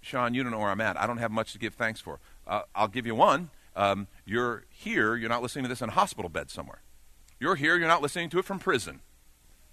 Sean, 0.00 0.34
you 0.34 0.42
don't 0.42 0.52
know 0.52 0.58
where 0.58 0.70
I'm 0.70 0.80
at. 0.80 0.98
I 0.98 1.06
don't 1.06 1.18
have 1.18 1.30
much 1.30 1.52
to 1.52 1.58
give 1.58 1.74
thanks 1.74 2.00
for. 2.00 2.18
Uh, 2.46 2.62
I'll 2.74 2.88
give 2.88 3.06
you 3.06 3.14
one. 3.14 3.50
Um, 3.76 4.08
you're 4.24 4.64
here. 4.70 5.14
You're 5.14 5.28
not 5.28 5.42
listening 5.42 5.64
to 5.64 5.68
this 5.68 5.82
in 5.82 5.88
a 5.88 5.92
hospital 5.92 6.28
bed 6.28 6.50
somewhere. 6.50 6.82
You're 7.38 7.54
here. 7.54 7.76
You're 7.76 7.88
not 7.88 8.02
listening 8.02 8.30
to 8.30 8.38
it 8.38 8.44
from 8.44 8.58
prison. 8.58 9.00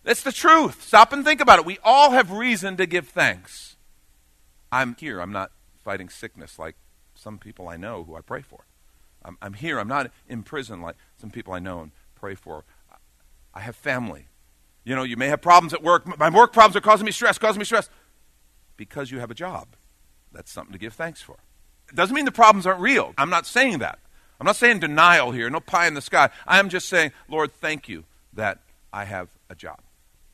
That's 0.04 0.22
the 0.22 0.32
truth. 0.32 0.84
Stop 0.84 1.12
and 1.12 1.26
think 1.26 1.42
about 1.42 1.60
it. 1.60 1.66
We 1.66 1.80
all 1.84 2.12
have 2.12 2.32
reason 2.32 2.78
to 2.78 2.86
give 2.86 3.08
thanks. 3.08 3.76
I'm 4.72 4.96
here. 5.00 5.20
I'm 5.20 5.32
not 5.32 5.52
fighting 5.84 6.10
sickness 6.10 6.60
like 6.60 6.76
some 7.16 7.40
people 7.40 7.68
I 7.68 7.78
know 7.78 8.04
who 8.04 8.16
I 8.16 8.22
pray 8.22 8.42
for. 8.42 8.66
I'm, 9.24 9.38
I'm 9.42 9.54
here. 9.54 9.80
I'm 9.80 9.88
not 9.88 10.12
in 10.28 10.44
prison 10.44 10.82
like 10.82 10.96
some 11.18 11.32
people 11.32 11.54
I 11.54 11.60
know 11.60 11.80
and 11.80 11.92
pray 12.14 12.36
for. 12.36 12.64
I 13.54 13.62
have 13.62 13.76
family. 13.76 14.28
You 14.84 14.96
know, 14.96 15.04
you 15.04 15.18
may 15.18 15.28
have 15.30 15.42
problems 15.42 15.74
at 15.74 15.82
work. 15.82 16.06
My 16.20 16.30
work 16.30 16.54
problems 16.54 16.76
are 16.76 16.82
causing 16.82 17.06
me 17.06 17.12
stress, 17.12 17.40
causing 17.40 17.60
me 17.60 17.66
stress. 17.66 17.90
Because 18.78 19.10
you 19.10 19.20
have 19.20 19.32
a 19.32 19.36
job. 19.36 19.70
That's 20.36 20.52
something 20.52 20.74
to 20.74 20.80
give 20.80 20.94
thanks 20.94 21.22
for. 21.22 21.38
It 21.90 21.96
doesn't 21.96 22.14
mean 22.14 22.26
the 22.26 22.32
problems 22.32 22.66
aren't 22.68 22.82
real. 22.82 23.14
I'm 23.18 23.30
not 23.30 23.46
saying 23.46 23.80
that. 23.80 24.00
I'm 24.40 24.46
not 24.46 24.58
saying 24.58 24.80
denial 24.80 25.32
here, 25.32 25.50
no 25.50 25.62
pie 25.62 25.88
in 25.88 25.94
the 25.94 26.02
sky. 26.02 26.30
I 26.46 26.60
am 26.60 26.70
just 26.70 26.90
saying, 26.90 27.12
Lord, 27.30 27.54
thank 27.54 27.88
you 27.88 28.04
that 28.34 28.60
I 28.92 29.06
have 29.06 29.30
a 29.50 29.56
job. 29.56 29.80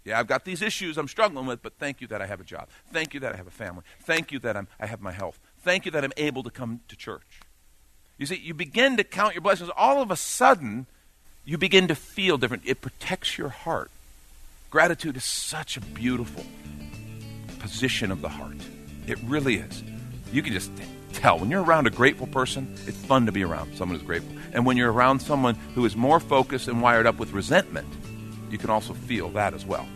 Yeah, 0.03 0.19
I've 0.19 0.25
got 0.25 0.43
these 0.43 0.63
issues 0.63 0.97
I'm 0.97 1.07
struggling 1.07 1.45
with, 1.45 1.61
but 1.61 1.73
thank 1.77 2.01
you 2.01 2.07
that 2.07 2.21
I 2.21 2.25
have 2.25 2.41
a 2.41 2.43
job. 2.43 2.67
Thank 2.91 3.13
you 3.13 3.19
that 3.19 3.33
I 3.33 3.37
have 3.37 3.45
a 3.45 3.51
family. 3.51 3.83
Thank 4.01 4.31
you 4.31 4.39
that 4.39 4.57
I'm, 4.57 4.67
I 4.79 4.87
have 4.87 5.01
my 5.01 5.11
health. 5.11 5.39
Thank 5.59 5.85
you 5.85 5.91
that 5.91 6.03
I'm 6.03 6.13
able 6.17 6.41
to 6.41 6.49
come 6.49 6.81
to 6.87 6.95
church. 6.95 7.41
You 8.17 8.25
see, 8.25 8.37
you 8.37 8.55
begin 8.55 8.97
to 8.97 9.03
count 9.03 9.35
your 9.35 9.41
blessings. 9.41 9.69
All 9.77 10.01
of 10.01 10.09
a 10.09 10.15
sudden, 10.15 10.87
you 11.45 11.59
begin 11.59 11.87
to 11.87 11.95
feel 11.95 12.39
different. 12.39 12.63
It 12.65 12.81
protects 12.81 13.37
your 13.37 13.49
heart. 13.49 13.91
Gratitude 14.71 15.17
is 15.17 15.25
such 15.25 15.77
a 15.77 15.81
beautiful 15.81 16.45
position 17.59 18.11
of 18.11 18.21
the 18.21 18.29
heart. 18.29 18.57
It 19.07 19.17
really 19.23 19.55
is. 19.55 19.83
You 20.31 20.41
can 20.41 20.53
just 20.53 20.71
tell. 21.13 21.39
When 21.39 21.51
you're 21.51 21.63
around 21.63 21.87
a 21.87 21.89
grateful 21.89 22.27
person, 22.27 22.73
it's 22.87 22.97
fun 22.97 23.25
to 23.25 23.31
be 23.31 23.43
around 23.43 23.75
someone 23.75 23.97
who's 23.97 24.05
grateful. 24.05 24.35
And 24.53 24.65
when 24.65 24.77
you're 24.77 24.91
around 24.91 25.19
someone 25.19 25.55
who 25.75 25.85
is 25.85 25.95
more 25.95 26.19
focused 26.19 26.67
and 26.67 26.81
wired 26.81 27.05
up 27.05 27.19
with 27.19 27.31
resentment, 27.33 27.87
you 28.49 28.57
can 28.57 28.69
also 28.69 28.93
feel 28.93 29.29
that 29.29 29.53
as 29.53 29.65
well. 29.65 29.87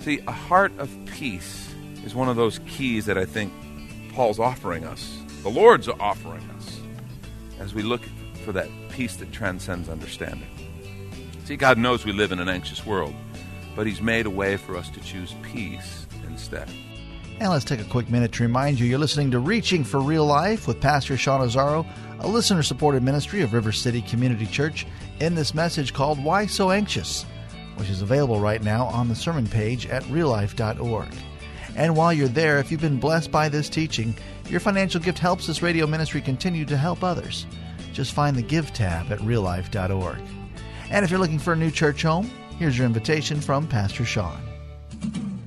See, 0.00 0.20
a 0.26 0.32
heart 0.32 0.72
of 0.78 0.90
peace 1.06 1.72
is 2.04 2.14
one 2.14 2.28
of 2.28 2.36
those 2.36 2.58
keys 2.66 3.06
that 3.06 3.18
I 3.18 3.24
think 3.24 3.52
Paul's 4.12 4.38
offering 4.38 4.84
us, 4.84 5.18
the 5.42 5.50
Lord's 5.50 5.88
offering 5.88 6.48
us, 6.56 6.80
as 7.58 7.74
we 7.74 7.82
look 7.82 8.02
for 8.44 8.52
that 8.52 8.68
peace 8.90 9.16
that 9.16 9.32
transcends 9.32 9.88
understanding. 9.88 10.48
See, 11.44 11.56
God 11.56 11.78
knows 11.78 12.04
we 12.04 12.12
live 12.12 12.32
in 12.32 12.40
an 12.40 12.48
anxious 12.48 12.86
world, 12.86 13.14
but 13.76 13.86
He's 13.86 14.00
made 14.00 14.26
a 14.26 14.30
way 14.30 14.56
for 14.56 14.76
us 14.76 14.88
to 14.90 15.00
choose 15.00 15.34
peace 15.42 16.06
instead. 16.26 16.68
And 17.40 17.48
let's 17.48 17.64
take 17.64 17.80
a 17.80 17.84
quick 17.84 18.10
minute 18.10 18.32
to 18.32 18.42
remind 18.42 18.78
you 18.78 18.86
you're 18.86 18.98
listening 18.98 19.30
to 19.30 19.38
Reaching 19.38 19.82
for 19.82 19.98
Real 19.98 20.26
Life 20.26 20.68
with 20.68 20.78
Pastor 20.78 21.16
Sean 21.16 21.40
Azzaro, 21.40 21.86
a 22.20 22.28
listener 22.28 22.62
supported 22.62 23.02
ministry 23.02 23.40
of 23.40 23.54
River 23.54 23.72
City 23.72 24.02
Community 24.02 24.44
Church, 24.44 24.86
in 25.20 25.34
this 25.34 25.54
message 25.54 25.94
called 25.94 26.22
Why 26.22 26.44
So 26.44 26.70
Anxious? 26.70 27.24
which 27.76 27.88
is 27.88 28.02
available 28.02 28.38
right 28.38 28.62
now 28.62 28.84
on 28.88 29.08
the 29.08 29.14
sermon 29.14 29.46
page 29.46 29.86
at 29.86 30.02
reallife.org. 30.04 31.08
And 31.76 31.96
while 31.96 32.12
you're 32.12 32.28
there, 32.28 32.58
if 32.58 32.70
you've 32.70 32.82
been 32.82 33.00
blessed 33.00 33.30
by 33.30 33.48
this 33.48 33.70
teaching, 33.70 34.14
your 34.50 34.60
financial 34.60 35.00
gift 35.00 35.18
helps 35.18 35.46
this 35.46 35.62
radio 35.62 35.86
ministry 35.86 36.20
continue 36.20 36.66
to 36.66 36.76
help 36.76 37.02
others. 37.02 37.46
Just 37.94 38.12
find 38.12 38.36
the 38.36 38.42
Give 38.42 38.70
tab 38.74 39.10
at 39.10 39.18
reallife.org. 39.20 40.20
And 40.90 41.04
if 41.06 41.10
you're 41.10 41.20
looking 41.20 41.38
for 41.38 41.54
a 41.54 41.56
new 41.56 41.70
church 41.70 42.02
home, 42.02 42.30
here's 42.58 42.76
your 42.76 42.86
invitation 42.86 43.40
from 43.40 43.66
Pastor 43.66 44.04
Sean. 44.04 44.49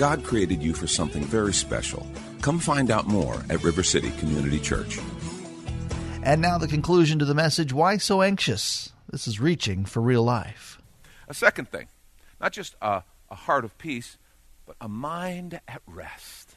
God 0.00 0.24
created 0.24 0.62
you 0.62 0.72
for 0.72 0.86
something 0.86 1.22
very 1.22 1.52
special. 1.52 2.06
Come 2.40 2.58
find 2.58 2.90
out 2.90 3.06
more 3.06 3.44
at 3.50 3.62
River 3.62 3.82
City 3.82 4.10
Community 4.12 4.58
Church. 4.58 4.98
And 6.22 6.40
now 6.40 6.56
the 6.56 6.68
conclusion 6.68 7.18
to 7.18 7.26
the 7.26 7.34
message 7.34 7.74
Why 7.74 7.98
So 7.98 8.22
Anxious? 8.22 8.94
This 9.10 9.28
is 9.28 9.40
Reaching 9.40 9.84
for 9.84 10.00
Real 10.00 10.22
Life. 10.22 10.80
A 11.28 11.34
second 11.34 11.70
thing, 11.70 11.88
not 12.40 12.54
just 12.54 12.76
a, 12.80 13.02
a 13.30 13.34
heart 13.34 13.62
of 13.62 13.76
peace, 13.76 14.16
but 14.64 14.74
a 14.80 14.88
mind 14.88 15.60
at 15.68 15.82
rest. 15.86 16.56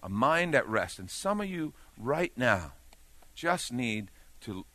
A 0.00 0.08
mind 0.08 0.54
at 0.54 0.68
rest. 0.68 1.00
And 1.00 1.10
some 1.10 1.40
of 1.40 1.48
you 1.48 1.74
right 1.98 2.30
now 2.36 2.74
just 3.34 3.72
need 3.72 4.12
to 4.42 4.66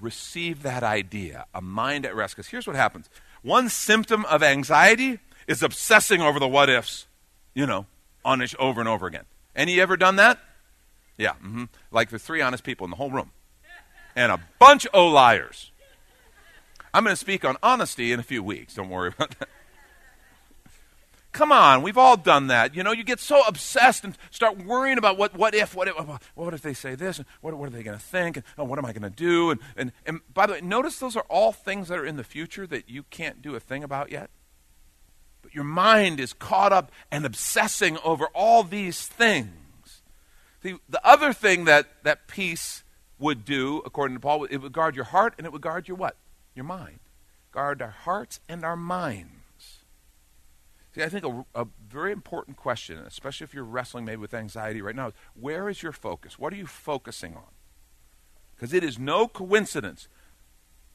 receive 0.00 0.62
that 0.62 0.84
idea, 0.84 1.46
a 1.52 1.60
mind 1.60 2.06
at 2.06 2.14
rest. 2.14 2.36
Because 2.36 2.46
here's 2.46 2.68
what 2.68 2.76
happens 2.76 3.10
one 3.42 3.68
symptom 3.68 4.24
of 4.26 4.40
anxiety 4.40 5.18
is 5.46 5.62
obsessing 5.62 6.20
over 6.20 6.38
the 6.38 6.48
what 6.48 6.68
ifs, 6.68 7.06
you 7.54 7.66
know, 7.66 7.86
on 8.24 8.40
it 8.40 8.54
over 8.58 8.80
and 8.80 8.88
over 8.88 9.06
again. 9.06 9.24
Any 9.54 9.80
ever 9.80 9.96
done 9.96 10.16
that? 10.16 10.38
Yeah, 11.18 11.32
mm-hmm. 11.34 11.64
like 11.90 12.10
the 12.10 12.18
three 12.18 12.40
honest 12.40 12.64
people 12.64 12.84
in 12.84 12.90
the 12.90 12.96
whole 12.96 13.10
room, 13.10 13.30
and 14.16 14.32
a 14.32 14.40
bunch 14.58 14.86
of 14.86 15.12
liars. 15.12 15.70
I'm 16.94 17.04
going 17.04 17.12
to 17.12 17.20
speak 17.20 17.44
on 17.44 17.56
honesty 17.62 18.12
in 18.12 18.20
a 18.20 18.22
few 18.22 18.42
weeks. 18.42 18.74
Don't 18.74 18.90
worry 18.90 19.08
about 19.08 19.38
that. 19.38 19.48
Come 21.32 21.50
on, 21.50 21.80
we've 21.80 21.96
all 21.96 22.18
done 22.18 22.48
that. 22.48 22.76
You 22.76 22.82
know, 22.82 22.92
you 22.92 23.04
get 23.04 23.18
so 23.18 23.42
obsessed 23.46 24.04
and 24.04 24.18
start 24.30 24.62
worrying 24.62 24.98
about 24.98 25.16
what, 25.16 25.34
what 25.34 25.54
if, 25.54 25.74
what 25.74 25.88
if, 25.88 25.94
what 26.34 26.52
if 26.52 26.60
they 26.60 26.74
say 26.74 26.94
this, 26.94 27.16
and 27.16 27.26
what, 27.40 27.54
what 27.54 27.68
are 27.68 27.70
they 27.70 27.82
going 27.82 27.96
to 27.96 28.04
think, 28.04 28.36
and 28.36 28.44
oh, 28.58 28.64
what 28.64 28.78
am 28.78 28.84
I 28.84 28.92
going 28.92 29.02
to 29.02 29.10
do? 29.10 29.50
And, 29.50 29.60
and, 29.74 29.92
and 30.04 30.20
by 30.34 30.46
the 30.46 30.52
way, 30.52 30.60
notice 30.60 30.98
those 30.98 31.16
are 31.16 31.24
all 31.30 31.50
things 31.50 31.88
that 31.88 31.98
are 31.98 32.04
in 32.04 32.16
the 32.16 32.24
future 32.24 32.66
that 32.66 32.90
you 32.90 33.04
can't 33.04 33.40
do 33.40 33.54
a 33.54 33.60
thing 33.60 33.82
about 33.82 34.12
yet. 34.12 34.28
Your 35.52 35.64
mind 35.64 36.18
is 36.18 36.32
caught 36.32 36.72
up 36.72 36.90
and 37.10 37.24
obsessing 37.24 37.98
over 38.04 38.26
all 38.34 38.62
these 38.64 39.06
things. 39.06 40.02
The, 40.62 40.76
the 40.88 41.04
other 41.06 41.32
thing 41.32 41.64
that, 41.66 41.88
that 42.04 42.26
peace 42.26 42.84
would 43.18 43.44
do, 43.44 43.82
according 43.84 44.16
to 44.16 44.20
Paul, 44.20 44.44
it 44.44 44.58
would 44.58 44.72
guard 44.72 44.96
your 44.96 45.04
heart 45.06 45.34
and 45.36 45.46
it 45.46 45.52
would 45.52 45.62
guard 45.62 45.88
your 45.88 45.96
what? 45.96 46.16
your 46.54 46.64
mind. 46.64 47.00
Guard 47.50 47.82
our 47.82 47.90
hearts 47.90 48.40
and 48.48 48.64
our 48.64 48.76
minds. 48.76 49.30
See, 50.94 51.02
I 51.02 51.08
think 51.08 51.24
a, 51.24 51.44
a, 51.54 51.66
very 51.88 52.12
important 52.12 52.56
question, 52.56 52.98
especially 52.98 53.44
if 53.44 53.54
you're 53.54 53.64
wrestling 53.64 54.04
maybe 54.04 54.20
with 54.20 54.34
anxiety 54.34 54.82
right 54.82 54.94
now, 54.94 55.08
is 55.08 55.14
where 55.34 55.68
is 55.68 55.82
your 55.82 55.92
focus? 55.92 56.38
What 56.38 56.52
are 56.52 56.56
you 56.56 56.66
focusing 56.66 57.34
on? 57.34 57.50
Because 58.54 58.74
it 58.74 58.84
is 58.84 58.98
no 58.98 59.26
coincidence. 59.26 60.08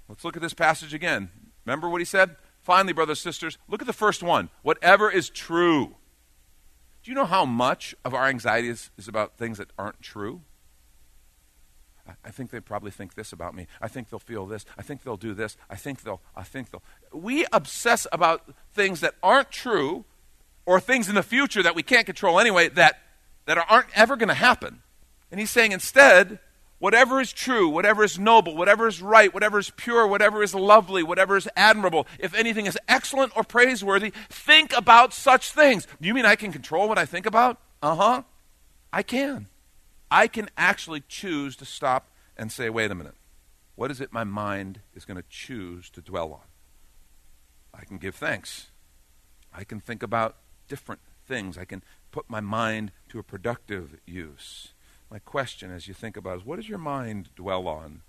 Let's 0.08 0.24
look 0.24 0.36
at 0.36 0.42
this 0.42 0.54
passage 0.54 0.94
again. 0.94 1.30
Remember 1.66 1.90
what 1.90 2.00
he 2.00 2.06
said? 2.06 2.36
Finally, 2.68 2.92
brothers 2.92 3.26
and 3.26 3.34
sisters, 3.34 3.58
look 3.70 3.80
at 3.82 3.88
the 3.88 3.94
first 3.94 4.22
one. 4.22 4.50
Whatever 4.62 5.10
is 5.10 5.30
true. 5.30 5.96
Do 7.02 7.10
you 7.10 7.16
know 7.16 7.24
how 7.24 7.46
much 7.46 7.96
of 8.04 8.14
our 8.14 8.26
anxiety 8.26 8.68
is, 8.68 8.92
is 8.98 9.08
about 9.08 9.38
things 9.38 9.58
that 9.58 9.70
aren't 9.80 10.02
true? 10.02 10.42
I 12.26 12.30
think 12.30 12.50
they 12.52 12.60
probably 12.60 12.92
think 12.92 13.14
this 13.14 13.32
about 13.32 13.56
me. 13.56 13.68
I 13.82 13.88
think 13.88 14.10
they'll 14.10 14.20
feel 14.20 14.46
this. 14.46 14.66
I 14.78 14.82
think 14.82 15.04
they'll 15.04 15.16
do 15.16 15.34
this. 15.34 15.56
I 15.70 15.78
think 15.78 16.02
they'll, 16.02 16.20
I 16.36 16.44
think 16.44 16.72
they'll. 16.72 16.84
We 17.14 17.46
obsess 17.54 18.06
about 18.12 18.54
things 18.74 19.00
that 19.00 19.16
aren't 19.24 19.50
true 19.50 20.04
or 20.66 20.82
things 20.82 21.08
in 21.08 21.16
the 21.16 21.24
future 21.24 21.64
that 21.64 21.74
we 21.74 21.84
can't 21.84 22.06
control 22.06 22.38
anyway 22.38 22.68
that, 22.68 23.00
that 23.46 23.58
aren't 23.70 23.88
ever 23.96 24.18
going 24.18 24.28
to 24.28 24.34
happen. 24.34 24.82
And 25.32 25.40
he's 25.40 25.52
saying 25.52 25.72
instead, 25.72 26.40
whatever 26.80 27.20
is 27.20 27.34
true, 27.34 27.70
whatever 27.70 28.04
is 28.04 28.20
noble, 28.20 28.56
whatever 28.56 28.88
is 28.88 29.02
right, 29.02 29.34
whatever 29.34 29.60
is 29.60 29.72
pure, 29.72 30.08
whatever 30.08 30.44
is 30.44 30.54
lovely, 30.54 31.04
whatever 31.04 31.38
is 31.38 31.50
admirable, 31.56 32.08
if 32.20 32.34
anything 32.34 32.66
is 32.66 32.78
excellent 32.88 33.36
or 33.36 33.44
praiseworthy, 33.44 34.12
think 34.30 34.76
about 34.76 35.14
such 35.14 35.52
things. 35.52 35.88
You 36.00 36.14
mean 36.14 36.26
I 36.26 36.36
can 36.36 36.52
control 36.52 36.88
what 36.88 36.98
I 36.98 37.06
think 37.06 37.26
about? 37.26 37.60
Uh 37.82 37.96
huh. 37.96 38.24
I 38.92 39.04
can. 39.04 39.48
I 40.10 40.28
can 40.28 40.50
actually 40.58 41.04
choose 41.08 41.56
to 41.58 41.66
stop 41.66 42.08
and 42.38 42.52
say, 42.52 42.70
wait 42.70 42.92
a 42.92 42.96
minute. 42.96 43.16
What 43.76 43.92
is 43.92 44.02
it 44.02 44.12
my 44.12 44.24
mind 44.24 44.80
is 44.96 45.06
going 45.06 45.18
to 45.18 45.26
choose 45.30 45.90
to 45.92 46.02
dwell 46.02 46.34
on? 46.34 46.48
I 47.74 47.86
can 47.86 47.98
give 47.98 48.16
thanks. 48.16 48.68
I 49.54 49.64
can 49.64 49.80
think 49.80 50.02
about 50.02 50.38
different 50.68 51.02
things. 51.28 51.58
I 51.58 51.66
can 51.66 51.84
put 52.12 52.30
my 52.30 52.40
mind 52.40 52.92
to 53.10 53.20
a 53.20 53.24
productive 53.24 54.00
use. 54.06 54.74
My 55.10 55.20
question 55.20 55.72
as 55.72 55.88
you 55.88 55.94
think 55.94 56.18
about 56.18 56.40
is 56.40 56.46
what 56.46 56.58
does 56.58 56.68
your 56.68 56.78
mind 56.78 57.30
dwell 57.36 57.68
on 57.68 58.02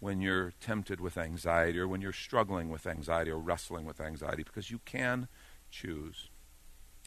when 0.00 0.20
you're 0.20 0.52
tempted 0.60 1.00
with 1.00 1.16
anxiety 1.16 1.78
or 1.78 1.86
when 1.86 2.00
you're 2.00 2.12
struggling 2.12 2.68
with 2.68 2.86
anxiety 2.86 3.30
or 3.30 3.38
wrestling 3.38 3.84
with 3.84 4.00
anxiety? 4.00 4.42
Because 4.42 4.70
you 4.70 4.80
can 4.84 5.28
choose. 5.70 6.28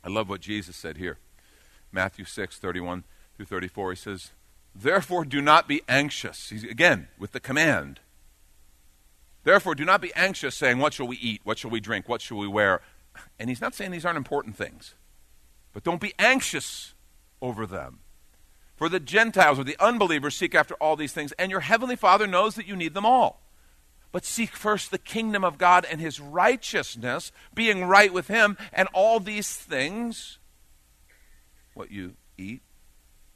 I 0.03 0.10
love 0.10 0.29
what 0.29 0.41
Jesus 0.41 0.75
said 0.75 0.98
here. 0.98 1.17
Matthew 1.91 2.25
6, 2.25 2.57
31 2.57 3.03
through 3.36 3.45
34. 3.45 3.91
He 3.91 3.95
says, 3.98 4.31
Therefore, 4.74 5.25
do 5.25 5.41
not 5.41 5.67
be 5.67 5.81
anxious. 5.88 6.50
He's, 6.50 6.63
again, 6.63 7.10
with 7.19 7.33
the 7.33 7.39
command. 7.39 8.00
Therefore, 9.43 9.75
do 9.75 9.86
not 9.86 10.01
be 10.01 10.13
anxious, 10.15 10.55
saying, 10.55 10.79
What 10.79 10.93
shall 10.93 11.07
we 11.07 11.17
eat? 11.17 11.41
What 11.43 11.60
shall 11.60 11.69
we 11.69 11.79
drink? 11.79 12.07
What 12.07 12.22
shall 12.22 12.38
we 12.38 12.48
wear? 12.48 12.81
And 13.38 13.50
he's 13.50 13.62
not 13.62 13.75
saying 13.75 13.91
these 13.91 14.05
aren't 14.05 14.17
important 14.17 14.55
things. 14.55 14.95
But 15.74 15.83
don't 15.83 16.01
be 16.01 16.13
anxious 16.17 16.93
over 17.41 17.67
them. 17.67 18.00
For 18.84 18.90
the 18.90 19.00
Gentiles 19.00 19.58
or 19.58 19.63
the 19.63 19.78
unbelievers 19.80 20.36
seek 20.36 20.54
after 20.54 20.74
all 20.74 20.98
these 20.98 21.13
things, 21.13 21.32
and 21.40 21.50
your 21.50 21.62
heavenly 21.62 21.96
Father 21.96 22.28
knows 22.28 22.56
that 22.56 22.68
you 22.68 22.75
need 22.75 22.94
them 22.94 23.06
all. 23.06 23.42
But 24.12 24.25
seek 24.25 24.50
first 24.50 24.92
the 24.92 24.98
kingdom 24.98 25.46
of 25.46 25.58
God 25.58 25.86
and 25.90 26.02
his 26.02 26.20
righteousness, 26.20 27.32
being 27.54 27.86
right 27.86 28.12
with 28.12 28.28
him, 28.28 28.58
and 28.74 28.90
all 28.92 29.22
these 29.22 29.56
things, 29.56 30.38
what 31.74 31.92
you 31.92 32.16
eat, 32.38 32.62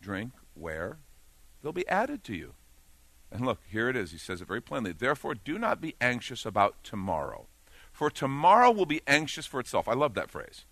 drink, 0.02 0.34
wear, 0.54 0.98
they'll 1.64 1.72
be 1.72 1.88
added 1.88 2.26
to 2.26 2.36
you. 2.36 2.52
And 3.32 3.46
look, 3.46 3.62
here 3.72 3.88
it 3.88 3.96
is. 3.96 4.12
He 4.12 4.18
says 4.18 4.42
it 4.42 4.50
very 4.50 4.62
plainly. 4.62 4.92
Therefore, 4.92 5.34
do 5.34 5.58
not 5.58 5.80
be 5.80 5.96
anxious 6.02 6.46
about 6.46 6.84
tomorrow, 6.84 7.48
for 7.94 8.10
tomorrow 8.10 8.70
will 8.70 8.86
be 8.86 9.02
anxious 9.08 9.46
for 9.46 9.62
itself. 9.62 9.88
I 9.88 9.94
love 9.94 10.14
that 10.16 10.30
phrase. 10.30 10.66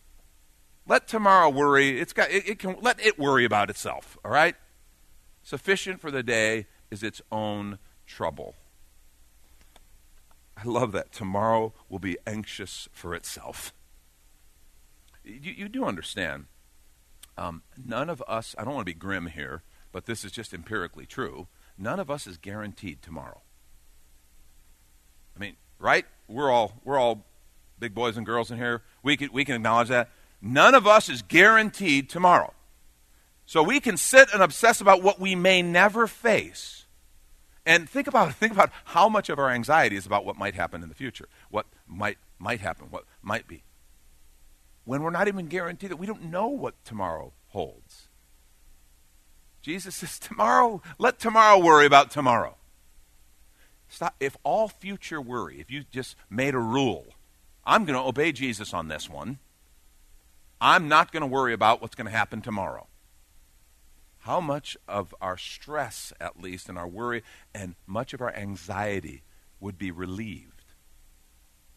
Let 0.85 1.07
tomorrow 1.07 1.47
worry. 1.47 1.97
It's 2.01 2.11
got, 2.11 2.29
it, 2.29 2.45
it 2.45 2.59
can, 2.59 2.75
let 2.81 2.99
it 2.99 3.17
worry 3.17 3.45
about 3.45 3.69
itself, 3.69 4.17
all 4.25 4.31
right? 4.31 4.57
Sufficient 5.45 6.01
for 6.01 6.09
the 6.09 6.23
day 6.23 6.65
is 6.89 7.03
its 7.03 7.21
own 7.31 7.77
trouble. 8.07 8.55
I 10.57 10.63
love 10.63 10.91
that. 10.93 11.11
Tomorrow 11.11 11.71
will 11.87 11.99
be 11.99 12.17
anxious 12.25 12.89
for 12.91 13.13
itself. 13.13 13.71
You, 15.23 15.51
you 15.51 15.69
do 15.69 15.85
understand. 15.85 16.47
Um, 17.37 17.61
none 17.77 18.09
of 18.09 18.23
us, 18.27 18.55
I 18.57 18.63
don't 18.63 18.73
want 18.73 18.87
to 18.87 18.91
be 18.91 18.97
grim 18.97 19.27
here, 19.27 19.61
but 19.91 20.07
this 20.07 20.25
is 20.25 20.31
just 20.31 20.51
empirically 20.51 21.05
true. 21.05 21.47
None 21.77 21.99
of 21.99 22.09
us 22.09 22.25
is 22.25 22.37
guaranteed 22.37 23.03
tomorrow. 23.03 23.41
I 25.35 25.39
mean, 25.39 25.57
right? 25.77 26.05
We're 26.27 26.49
all, 26.49 26.81
we're 26.83 26.97
all 26.97 27.23
big 27.77 27.93
boys 27.93 28.17
and 28.17 28.25
girls 28.25 28.49
in 28.49 28.57
here. 28.57 28.81
We 29.03 29.15
can, 29.15 29.29
we 29.31 29.45
can 29.45 29.53
acknowledge 29.53 29.89
that. 29.89 30.09
None 30.41 30.73
of 30.73 30.87
us 30.87 31.07
is 31.07 31.21
guaranteed 31.21 32.09
tomorrow. 32.09 32.54
So 33.45 33.61
we 33.61 33.79
can 33.79 33.97
sit 33.97 34.29
and 34.33 34.41
obsess 34.41 34.81
about 34.81 35.03
what 35.03 35.19
we 35.19 35.35
may 35.35 35.61
never 35.61 36.07
face. 36.07 36.85
And 37.65 37.89
think 37.89 38.07
about 38.07 38.33
think 38.35 38.53
about 38.53 38.71
how 38.85 39.09
much 39.09 39.29
of 39.29 39.39
our 39.39 39.49
anxiety 39.49 39.95
is 39.95 40.05
about 40.05 40.25
what 40.25 40.37
might 40.37 40.55
happen 40.55 40.83
in 40.83 40.89
the 40.89 40.95
future, 40.95 41.27
what 41.49 41.65
might 41.87 42.17
might 42.39 42.59
happen, 42.59 42.87
what 42.89 43.05
might 43.21 43.47
be. 43.47 43.63
When 44.83 45.01
we're 45.01 45.09
not 45.09 45.27
even 45.27 45.47
guaranteed 45.47 45.89
that 45.89 45.97
we 45.97 46.05
don't 46.05 46.25
know 46.25 46.47
what 46.47 46.83
tomorrow 46.85 47.33
holds. 47.47 48.07
Jesus 49.61 49.95
says, 49.95 50.19
tomorrow, 50.19 50.81
let 50.99 51.17
tomorrow 51.17 51.57
worry 51.57 51.87
about 51.87 52.11
tomorrow. 52.11 52.55
Stop. 53.87 54.15
If 54.19 54.37
all 54.43 54.67
future 54.67 55.21
worry, 55.21 55.59
if 55.59 55.71
you 55.71 55.85
just 55.89 56.15
made 56.29 56.53
a 56.53 56.59
rule, 56.59 57.07
I'm 57.65 57.85
going 57.85 57.97
to 57.97 58.07
obey 58.07 58.31
Jesus 58.31 58.73
on 58.73 58.89
this 58.89 59.09
one. 59.09 59.39
I'm 60.61 60.87
not 60.87 61.11
going 61.11 61.21
to 61.21 61.27
worry 61.27 61.53
about 61.53 61.81
what's 61.81 61.95
going 61.95 62.05
to 62.05 62.11
happen 62.11 62.41
tomorrow. 62.41 62.87
How 64.25 64.41
much 64.41 64.75
of 64.87 65.13
our 65.21 65.37
stress, 65.37 66.11
at 66.19 66.41
least, 66.41 66.67
and 66.67 66.79
our 66.79 66.87
worry, 66.87 67.21
and 67.53 67.75
much 67.85 68.11
of 68.11 68.21
our 68.21 68.33
anxiety 68.33 69.21
would 69.59 69.77
be 69.77 69.91
relieved 69.91 70.63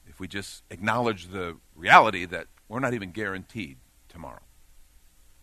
if 0.06 0.18
we 0.18 0.28
just 0.28 0.62
acknowledge 0.70 1.28
the 1.28 1.58
reality 1.76 2.24
that 2.24 2.46
we're 2.66 2.80
not 2.80 2.94
even 2.94 3.10
guaranteed 3.10 3.76
tomorrow. 4.08 4.40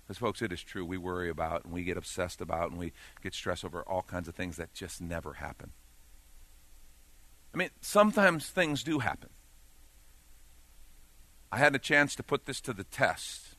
Because, 0.04 0.18
folks, 0.18 0.42
it 0.42 0.52
is 0.52 0.64
true. 0.64 0.84
We 0.84 0.98
worry 0.98 1.30
about 1.30 1.64
and 1.64 1.72
we 1.72 1.84
get 1.84 1.96
obsessed 1.96 2.42
about 2.42 2.72
and 2.72 2.80
we 2.80 2.92
get 3.22 3.36
stressed 3.36 3.64
over 3.64 3.84
all 3.84 4.02
kinds 4.02 4.28
of 4.28 4.34
things 4.34 4.58
that 4.58 4.74
just 4.74 5.00
never 5.00 5.34
happen. 5.34 5.74
I 7.54 7.58
mean, 7.58 7.70
sometimes 7.82 8.50
things 8.50 8.82
do 8.82 8.98
happen. 8.98 9.30
I 11.52 11.60
had 11.60 11.76
a 11.76 11.80
chance 11.80 12.16
to 12.16 12.24
put 12.24 12.48
this 12.48 12.60
to 12.62 12.74
the 12.74 12.84
test. 12.84 13.58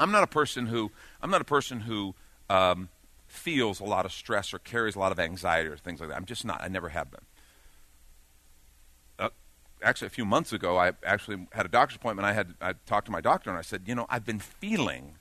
I'm 0.00 0.10
not 0.10 0.24
a 0.24 0.26
person 0.26 0.66
who 0.66 0.90
I'm 1.22 1.30
not 1.30 1.40
a 1.40 1.44
person 1.44 1.82
who 1.82 2.16
um, 2.50 2.88
feels 3.28 3.80
a 3.80 3.84
lot 3.84 4.04
of 4.04 4.12
stress 4.12 4.52
or 4.52 4.58
carries 4.58 4.96
a 4.96 4.98
lot 4.98 5.12
of 5.12 5.20
anxiety 5.20 5.68
or 5.68 5.76
things 5.76 6.00
like 6.00 6.10
that. 6.10 6.16
I'm 6.16 6.26
just 6.26 6.44
not. 6.44 6.60
I 6.60 6.68
never 6.68 6.90
have 6.90 7.10
been. 7.10 7.20
Uh, 9.18 9.28
actually, 9.82 10.08
a 10.08 10.10
few 10.10 10.24
months 10.24 10.52
ago, 10.52 10.76
I 10.76 10.92
actually 11.06 11.46
had 11.52 11.64
a 11.64 11.68
doctor's 11.68 11.96
appointment. 11.96 12.26
I 12.26 12.32
had 12.32 12.54
I 12.60 12.74
talked 12.86 13.06
to 13.06 13.12
my 13.12 13.20
doctor 13.20 13.48
and 13.48 13.58
I 13.58 13.62
said, 13.62 13.82
you 13.86 13.94
know, 13.94 14.04
I've 14.10 14.26
been 14.26 14.40
feeling. 14.40 15.14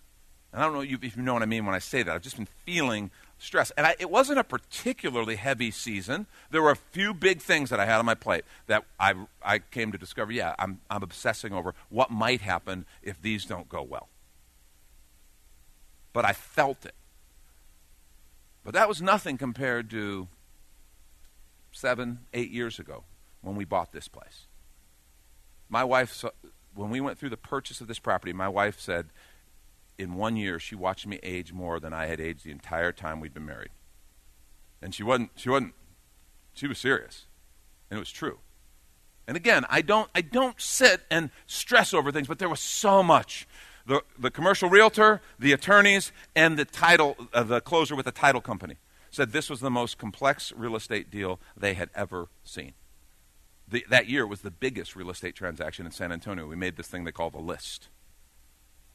And 0.52 0.62
I 0.62 0.66
don't 0.66 0.74
know 0.74 0.82
if 0.82 1.16
you 1.16 1.22
know 1.22 1.34
what 1.36 1.44
I 1.44 1.46
mean 1.46 1.68
when 1.68 1.76
I 1.76 1.80
say 1.80 2.02
that. 2.02 2.14
I've 2.14 2.24
just 2.24 2.38
been 2.38 2.48
feeling 2.66 3.12
stress. 3.38 3.72
And 3.78 3.86
I, 3.86 3.96
it 4.00 4.10
wasn't 4.10 4.40
a 4.40 4.44
particularly 4.44 5.36
heavy 5.36 5.70
season. 5.70 6.26
There 6.50 6.64
were 6.64 6.72
a 6.72 6.76
few 6.76 7.14
big 7.14 7.40
things 7.40 7.70
that 7.70 7.80
I 7.80 7.86
had 7.86 8.00
on 8.00 8.06
my 8.06 8.16
plate 8.16 8.44
that 8.66 8.86
I, 9.00 9.14
I 9.44 9.60
came 9.60 9.92
to 9.92 10.00
discover, 10.00 10.32
yeah, 10.32 10.56
I'm, 10.58 10.82
I'm 10.90 11.04
obsessing 11.04 11.54
over 11.54 11.76
what 11.90 12.10
might 12.10 12.42
happen 12.42 12.88
if 13.04 13.22
these 13.22 13.46
don't 13.46 13.70
go 13.70 13.84
well. 13.84 14.10
But 16.12 16.26
I 16.26 16.34
felt 16.34 16.84
it. 16.84 16.96
But 18.70 18.76
that 18.76 18.88
was 18.88 19.02
nothing 19.02 19.40
compared 19.40 19.90
to 19.90 20.28
seven, 21.72 22.20
eight 22.36 22.52
years 22.52 22.78
ago 22.78 23.04
when 23.42 23.56
we 23.56 23.66
bought 23.66 23.94
this 23.94 24.08
place. 24.08 24.46
My 25.70 25.84
wife, 25.84 26.24
when 26.76 26.92
we 26.92 27.02
went 27.02 27.18
through 27.18 27.32
the 27.32 27.36
purchase 27.36 27.82
of 27.82 27.88
this 27.88 27.98
property, 27.98 28.32
my 28.32 28.48
wife 28.48 28.80
said, 28.80 29.08
in 29.98 30.14
one 30.14 30.36
year, 30.36 30.60
she 30.60 30.76
watched 30.76 31.08
me 31.08 31.20
age 31.24 31.52
more 31.52 31.80
than 31.80 31.94
I 31.94 32.06
had 32.06 32.20
aged 32.20 32.46
the 32.46 32.52
entire 32.52 32.92
time 32.92 33.20
we'd 33.20 33.34
been 33.34 33.48
married. 33.48 33.72
And 34.84 34.94
she 34.94 35.02
wasn't, 35.02 35.32
she 35.36 35.50
wasn't, 35.50 35.74
she 36.54 36.68
was 36.68 36.78
serious. 36.78 37.26
And 37.90 37.98
it 37.98 38.00
was 38.00 38.12
true. 38.12 38.38
And 39.28 39.36
again, 39.36 39.66
I 39.68 39.82
don't, 39.82 40.12
I 40.14 40.22
don't 40.22 40.62
sit 40.62 41.02
and 41.10 41.32
stress 41.48 41.92
over 41.92 42.12
things, 42.12 42.28
but 42.28 42.38
there 42.38 42.48
was 42.48 42.60
so 42.60 43.02
much. 43.02 43.48
The, 43.90 44.04
the 44.18 44.32
commercial 44.32 44.70
realtor, 44.70 45.22
the 45.38 45.52
attorneys, 45.52 46.12
and 46.36 46.58
the 46.58 46.66
title, 46.66 47.16
uh, 47.34 47.44
the 47.44 47.60
closer 47.60 47.96
with 47.96 48.06
the 48.06 48.12
title 48.12 48.42
company 48.42 48.76
said 49.12 49.32
this 49.32 49.50
was 49.50 49.60
the 49.60 49.72
most 49.72 49.98
complex 49.98 50.54
real 50.56 50.76
estate 50.76 51.10
deal 51.10 51.40
they 51.58 51.74
had 51.74 51.90
ever 51.96 52.28
seen. 52.44 52.74
The, 53.68 53.86
that 53.90 54.08
year 54.08 54.26
was 54.26 54.42
the 54.42 54.52
biggest 54.52 54.96
real 54.96 55.10
estate 55.10 55.36
transaction 55.36 55.86
in 55.86 55.92
San 55.92 56.12
Antonio. 56.12 56.48
We 56.48 56.56
made 56.56 56.78
this 56.78 56.88
thing 56.88 57.04
they 57.04 57.12
call 57.12 57.30
the 57.32 57.40
list 57.40 57.90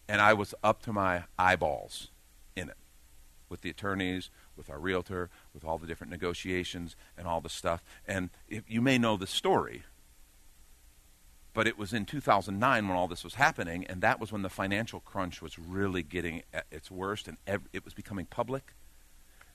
and 0.08 0.20
I 0.20 0.34
was 0.34 0.54
up 0.62 0.82
to 0.82 0.92
my 0.92 1.24
eyeballs 1.38 2.10
in 2.56 2.68
it 2.68 2.76
with 3.48 3.62
the 3.62 3.70
attorneys, 3.70 4.30
with 4.56 4.70
our 4.70 4.78
realtor, 4.78 5.30
with 5.52 5.64
all 5.64 5.78
the 5.78 5.86
different 5.86 6.10
negotiations 6.10 6.96
and 7.16 7.26
all 7.26 7.40
the 7.40 7.48
stuff. 7.48 7.84
And 8.06 8.30
if, 8.48 8.64
you 8.68 8.80
may 8.80 8.98
know 8.98 9.16
the 9.16 9.26
story, 9.26 9.84
but 11.54 11.66
it 11.66 11.78
was 11.78 11.92
in 11.92 12.04
2009 12.04 12.88
when 12.88 12.96
all 12.96 13.08
this 13.08 13.24
was 13.24 13.34
happening, 13.34 13.86
and 13.86 14.02
that 14.02 14.20
was 14.20 14.32
when 14.32 14.42
the 14.42 14.50
financial 14.50 15.00
crunch 15.00 15.40
was 15.40 15.58
really 15.58 16.02
getting 16.02 16.42
at 16.52 16.66
its 16.70 16.90
worst, 16.90 17.28
and 17.28 17.38
ev- 17.46 17.68
it 17.72 17.84
was 17.84 17.94
becoming 17.94 18.26
public. 18.26 18.74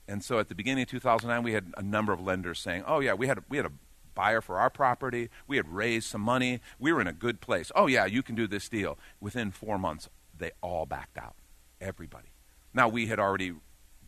And 0.08 0.24
so 0.24 0.40
at 0.40 0.48
the 0.48 0.56
beginning 0.56 0.84
of 0.84 0.90
2009, 0.90 1.44
we 1.44 1.54
had 1.54 1.72
a 1.78 1.84
number 1.84 2.14
of 2.14 2.22
lenders 2.22 2.60
saying, 2.60 2.84
"Oh 2.88 3.00
yeah, 3.00 3.14
we 3.14 3.28
had 3.28 3.38
a, 3.38 3.44
we 3.50 3.58
had 3.58 3.66
a 3.66 3.72
buyer 4.16 4.42
for 4.42 4.58
our 4.58 4.70
property. 4.70 5.30
We 5.46 5.58
had 5.58 5.68
raised 5.68 6.08
some 6.08 6.22
money. 6.22 6.62
We 6.80 6.92
were 6.92 7.02
in 7.02 7.08
a 7.08 7.14
good 7.14 7.42
place. 7.42 7.72
Oh 7.76 7.86
yeah, 7.88 8.06
you 8.06 8.24
can 8.24 8.34
do 8.34 8.48
this 8.48 8.70
deal." 8.70 8.98
Within 9.20 9.52
four 9.52 9.78
months, 9.78 10.10
they 10.36 10.52
all 10.62 10.86
backed 10.86 11.18
out. 11.18 11.36
Everybody. 11.82 12.30
Now, 12.74 12.88
we 12.88 13.08
had 13.08 13.20
already 13.20 13.54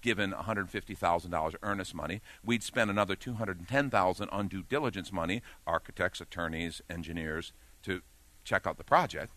given 0.01 0.31
$150,000 0.31 1.55
earnest 1.61 1.93
money. 1.93 2.21
We'd 2.43 2.63
spent 2.63 2.89
another 2.89 3.15
210,000 3.15 4.29
on 4.29 4.47
due 4.47 4.63
diligence 4.63 5.11
money, 5.11 5.41
architects, 5.65 6.21
attorneys, 6.21 6.81
engineers, 6.89 7.53
to 7.83 8.01
check 8.43 8.67
out 8.67 8.77
the 8.77 8.83
project. 8.83 9.31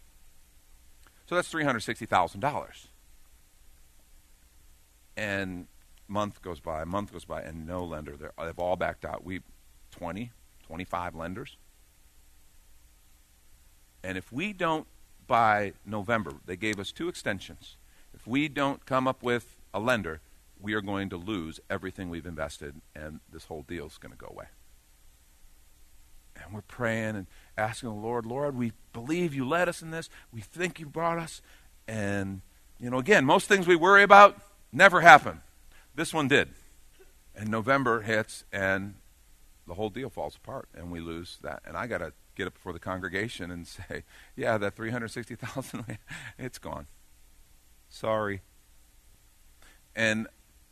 So 1.27 1.35
that's 1.35 1.53
$360,000. 1.53 2.87
And 5.17 5.67
month 6.09 6.43
goes 6.43 6.61
by, 6.61 6.85
month 6.85 7.13
goes 7.13 7.25
by, 7.25 7.43
and 7.43 7.67
no 7.67 7.85
lender. 7.85 8.17
They're, 8.17 8.33
they've 8.39 8.59
all 8.59 8.77
backed 8.77 9.05
out. 9.05 9.25
We 9.25 9.41
20, 9.93 10.33
25 10.67 11.15
lenders. 11.15 11.57
And 14.03 14.19
if 14.19 14.33
we 14.33 14.53
don't 14.53 14.87
by 15.27 15.73
November, 15.87 16.35
they 16.45 16.57
gave 16.57 16.79
us 16.79 16.93
two 16.93 17.09
extensions. 17.09 17.77
If 18.13 18.27
we 18.27 18.49
don't 18.49 18.85
come 18.85 19.09
up 19.09 19.23
with 19.23 19.57
a 19.73 19.81
lender, 19.81 20.21
we 20.61 20.75
are 20.75 20.83
going 20.83 21.09
to 21.11 21.17
lose 21.17 21.61
everything 21.71 22.11
we've 22.11 22.27
invested, 22.27 22.81
and 22.95 23.21
this 23.33 23.47
whole 23.47 23.63
deal 23.63 23.87
is 23.87 23.99
going 23.99 24.13
to 24.13 24.19
go 24.19 24.29
away. 24.31 24.47
And 26.45 26.55
we're 26.55 26.63
praying 26.63 27.17
and 27.17 27.27
asking 27.57 27.89
the 27.89 27.95
Lord, 27.95 28.27
Lord, 28.27 28.57
we 28.57 28.73
believe 28.93 29.35
you 29.35 29.47
led 29.47 29.69
us 29.69 29.83
in 29.83 29.91
this. 29.91 30.09
We 30.33 30.41
think 30.41 30.79
you 30.79 30.87
brought 30.87 31.19
us. 31.19 31.41
And, 31.89 32.43
you 32.79 32.91
know, 32.91 32.99
again, 32.99 33.25
most 33.25 33.49
things 33.49 33.67
we 33.67 33.77
worry 33.77 34.03
about 34.03 34.41
never 34.73 35.01
happen. 35.01 35.41
This 35.95 36.13
one 36.13 36.29
did. 36.29 36.51
And 37.35 37.49
November 37.49 38.03
hits, 38.03 38.45
and 38.53 38.95
the 39.67 39.75
whole 39.75 39.91
deal 39.91 40.11
falls 40.11 40.37
apart, 40.37 40.69
and 40.75 40.91
we 40.91 41.01
lose 41.01 41.39
that. 41.43 41.63
And 41.65 41.77
I 41.77 41.87
got 41.87 41.99
to 41.99 42.13
get 42.37 42.47
up 42.47 42.55
before 42.55 42.73
the 42.73 42.79
congregation 42.79 43.51
and 43.51 43.67
say, 43.67 44.05
yeah, 44.37 44.59
that 44.59 44.75
360000 44.75 45.99
it's 46.39 46.59
gone. 46.59 46.87
Sorry. 47.89 48.41
And 49.97 50.27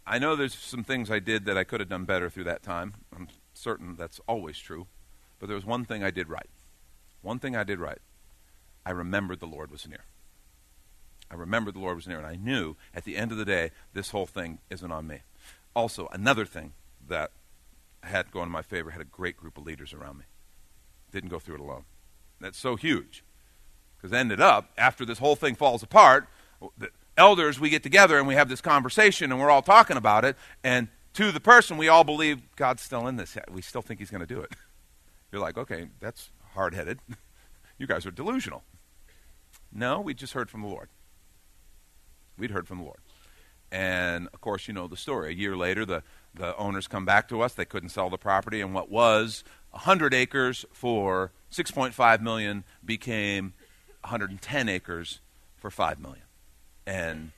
I 0.07 0.19
know 0.19 0.35
there's 0.35 0.55
some 0.55 0.83
things 0.83 1.11
I 1.11 1.21
did 1.21 1.45
that 1.47 1.57
I 1.57 1.65
could 1.65 1.81
have 1.81 1.89
done 1.89 2.05
better 2.05 2.29
through 2.29 2.45
that 2.45 2.63
time. 2.63 2.95
I'm 3.15 3.29
certain 3.55 3.95
that's 3.97 4.21
always 4.27 4.59
true. 4.59 4.87
But 5.43 5.49
there 5.49 5.57
was 5.57 5.67
one 5.67 5.85
thing 5.85 6.05
I 6.05 6.13
did 6.13 6.29
right. 6.29 6.49
One 7.21 7.41
thing 7.41 7.57
I 7.57 7.65
did 7.65 7.81
right. 7.81 7.99
I 8.87 8.93
remembered 8.93 9.41
the 9.41 9.47
Lord 9.47 9.73
was 9.73 9.89
near. 9.89 10.05
I 11.29 11.35
remembered 11.35 11.75
the 11.75 11.81
Lord 11.81 11.97
was 11.97 12.07
near, 12.07 12.19
and 12.19 12.27
I 12.27 12.37
knew 12.37 12.77
at 12.95 13.03
the 13.03 13.17
end 13.17 13.33
of 13.33 13.39
the 13.39 13.45
day, 13.45 13.73
this 13.93 14.11
whole 14.11 14.25
thing 14.25 14.61
isn't 14.71 14.93
on 14.93 15.09
me. 15.09 15.23
Also, 15.75 16.09
another 16.13 16.45
thing 16.45 16.75
that 17.09 17.33
had 18.05 18.31
going 18.31 18.47
in 18.47 18.53
my 18.53 18.63
favor 18.63 18.91
had 18.91 19.01
a 19.01 19.05
great 19.05 19.37
group 19.37 19.59
of 19.59 19.67
leaders 19.67 19.93
around 19.93 20.19
me. 20.19 20.27
Didn't 21.11 21.31
go 21.31 21.41
through 21.41 21.57
it 21.57 21.61
alone. 21.61 21.87
That's 22.41 22.57
so 22.57 22.77
huge. 22.77 23.25
Because 23.97 24.13
ended 24.13 24.41
up, 24.41 24.71
after 24.79 25.05
this 25.05 25.19
whole 25.19 25.35
thing 25.35 25.57
falls 25.57 25.83
apart, 25.83 26.29
the 26.79 26.91
elders, 27.17 27.59
we 27.59 27.69
get 27.69 27.83
together 27.83 28.17
and 28.17 28.29
we 28.29 28.37
have 28.37 28.49
this 28.49 28.61
conversation 28.61 29.33
and 29.33 29.41
we're 29.41 29.51
all 29.51 29.61
talking 29.61 29.97
about 29.97 30.25
it. 30.25 30.37
And 30.63 30.87
to 31.15 31.33
the 31.33 31.41
person, 31.41 31.79
we 31.79 31.89
all 31.89 32.05
believe 32.05 32.43
God's 32.55 32.83
still 32.83 33.09
in 33.09 33.17
this. 33.17 33.37
We 33.51 33.61
still 33.61 33.83
think 33.83 33.99
He's 33.99 34.11
going 34.11 34.25
to 34.25 34.33
do 34.33 34.41
it. 34.41 34.53
You're 35.33 35.40
like, 35.40 35.57
okay, 35.57 35.88
that's 35.99 36.31
hard 36.55 36.75
headed. 36.75 37.01
you 37.79 37.87
guys 37.87 38.05
are 38.05 38.11
delusional. 38.11 38.62
No, 39.73 40.01
we 40.01 40.12
just 40.12 40.35
heard 40.35 40.51
from 40.51 40.61
the 40.61 40.68
Lord. 40.68 40.90
We'd 42.37 42.51
heard 42.51 42.68
from 42.68 42.79
the 42.79 42.85
Lord. 42.85 43.01
And 43.71 44.29
of 44.35 44.42
course, 44.42 44.68
you 44.68 44.75
know 44.75 44.87
the 44.87 44.99
story. 44.99 45.31
A 45.31 45.35
year 45.35 45.57
later, 45.57 45.87
the, 45.87 46.03
the 46.35 46.55
owners 46.59 46.87
come 46.87 47.07
back 47.07 47.29
to 47.31 47.40
us. 47.40 47.55
They 47.55 47.64
couldn't 47.64 47.88
sell 47.88 48.11
the 48.11 48.18
property, 48.18 48.61
and 48.61 48.75
what 48.75 48.90
was 48.90 49.42
100 49.71 50.12
acres 50.12 50.66
for 50.73 51.33
6.5 51.51 52.21
million 52.21 52.64
became 52.85 53.55
110 54.03 54.68
acres 54.68 55.21
for 55.57 55.71
5 55.71 55.99
million. 55.99 56.25
And 56.87 57.33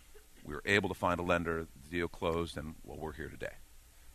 we 0.44 0.54
were 0.54 0.62
able 0.66 0.88
to 0.88 0.94
find 0.94 1.20
a 1.20 1.22
lender, 1.22 1.68
the 1.84 1.90
deal 1.90 2.08
closed, 2.08 2.56
and 2.56 2.74
well, 2.82 2.98
we're 2.98 3.12
here 3.12 3.28
today. 3.28 3.54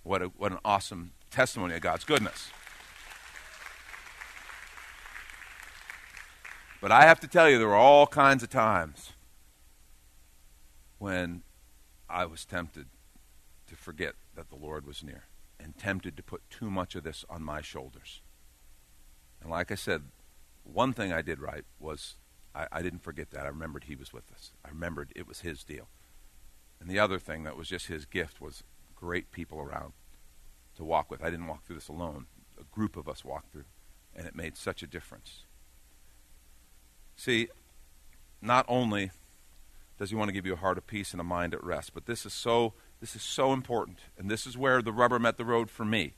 What, 0.03 0.21
a, 0.21 0.25
what 0.25 0.51
an 0.51 0.59
awesome 0.65 1.11
testimony 1.31 1.75
of 1.75 1.81
God's 1.81 2.03
goodness. 2.03 2.51
But 6.81 6.91
I 6.91 7.03
have 7.03 7.19
to 7.21 7.27
tell 7.27 7.49
you, 7.49 7.57
there 7.57 7.67
were 7.67 7.75
all 7.75 8.07
kinds 8.07 8.41
of 8.41 8.49
times 8.49 9.11
when 10.97 11.43
I 12.09 12.25
was 12.25 12.45
tempted 12.45 12.87
to 13.67 13.75
forget 13.75 14.15
that 14.35 14.49
the 14.49 14.55
Lord 14.55 14.85
was 14.85 15.03
near 15.03 15.25
and 15.59 15.77
tempted 15.77 16.15
to 16.17 16.23
put 16.23 16.49
too 16.49 16.69
much 16.69 16.95
of 16.95 17.03
this 17.03 17.25
on 17.29 17.43
my 17.43 17.61
shoulders. 17.61 18.21
And 19.41 19.51
like 19.51 19.71
I 19.71 19.75
said, 19.75 20.03
one 20.63 20.93
thing 20.93 21.11
I 21.11 21.21
did 21.21 21.39
right 21.39 21.65
was 21.79 22.15
I, 22.55 22.67
I, 22.71 22.81
didn't 22.81 23.03
forget 23.03 23.31
that. 23.31 23.45
I 23.45 23.49
remembered 23.49 23.85
he 23.85 23.95
was 23.95 24.13
with 24.13 24.31
us. 24.31 24.51
I 24.65 24.69
remembered 24.69 25.11
it 25.15 25.27
was 25.27 25.41
his 25.41 25.63
deal. 25.63 25.89
And 26.79 26.89
the 26.89 26.99
other 26.99 27.19
thing 27.19 27.43
that 27.43 27.57
was 27.57 27.67
just 27.67 27.87
his 27.87 28.05
gift 28.05 28.39
was 28.39 28.63
great 28.95 29.31
people 29.31 29.59
around 29.59 29.93
to 30.75 30.83
walk 30.83 31.11
with. 31.11 31.23
I 31.23 31.29
didn't 31.29 31.47
walk 31.47 31.65
through 31.65 31.75
this 31.75 31.89
alone. 31.89 32.27
A 32.59 32.63
group 32.63 32.95
of 32.95 33.07
us 33.07 33.23
walked 33.23 33.51
through, 33.51 33.65
and 34.15 34.25
it 34.25 34.35
made 34.35 34.57
such 34.57 34.81
a 34.81 34.87
difference. 34.87 35.43
See, 37.19 37.49
not 38.41 38.65
only 38.69 39.11
does 39.97 40.09
he 40.09 40.15
want 40.15 40.29
to 40.29 40.33
give 40.33 40.45
you 40.45 40.53
a 40.53 40.55
heart 40.55 40.77
of 40.77 40.87
peace 40.87 41.11
and 41.11 41.19
a 41.19 41.23
mind 41.25 41.53
at 41.53 41.61
rest, 41.61 41.93
but 41.93 42.05
this 42.05 42.25
is 42.25 42.31
so 42.31 42.73
this 43.01 43.13
is 43.13 43.21
so 43.21 43.51
important, 43.51 43.97
and 44.17 44.31
this 44.31 44.47
is 44.47 44.57
where 44.57 44.81
the 44.81 44.93
rubber 44.93 45.19
met 45.19 45.35
the 45.35 45.43
road 45.43 45.69
for 45.69 45.83
me. 45.83 46.13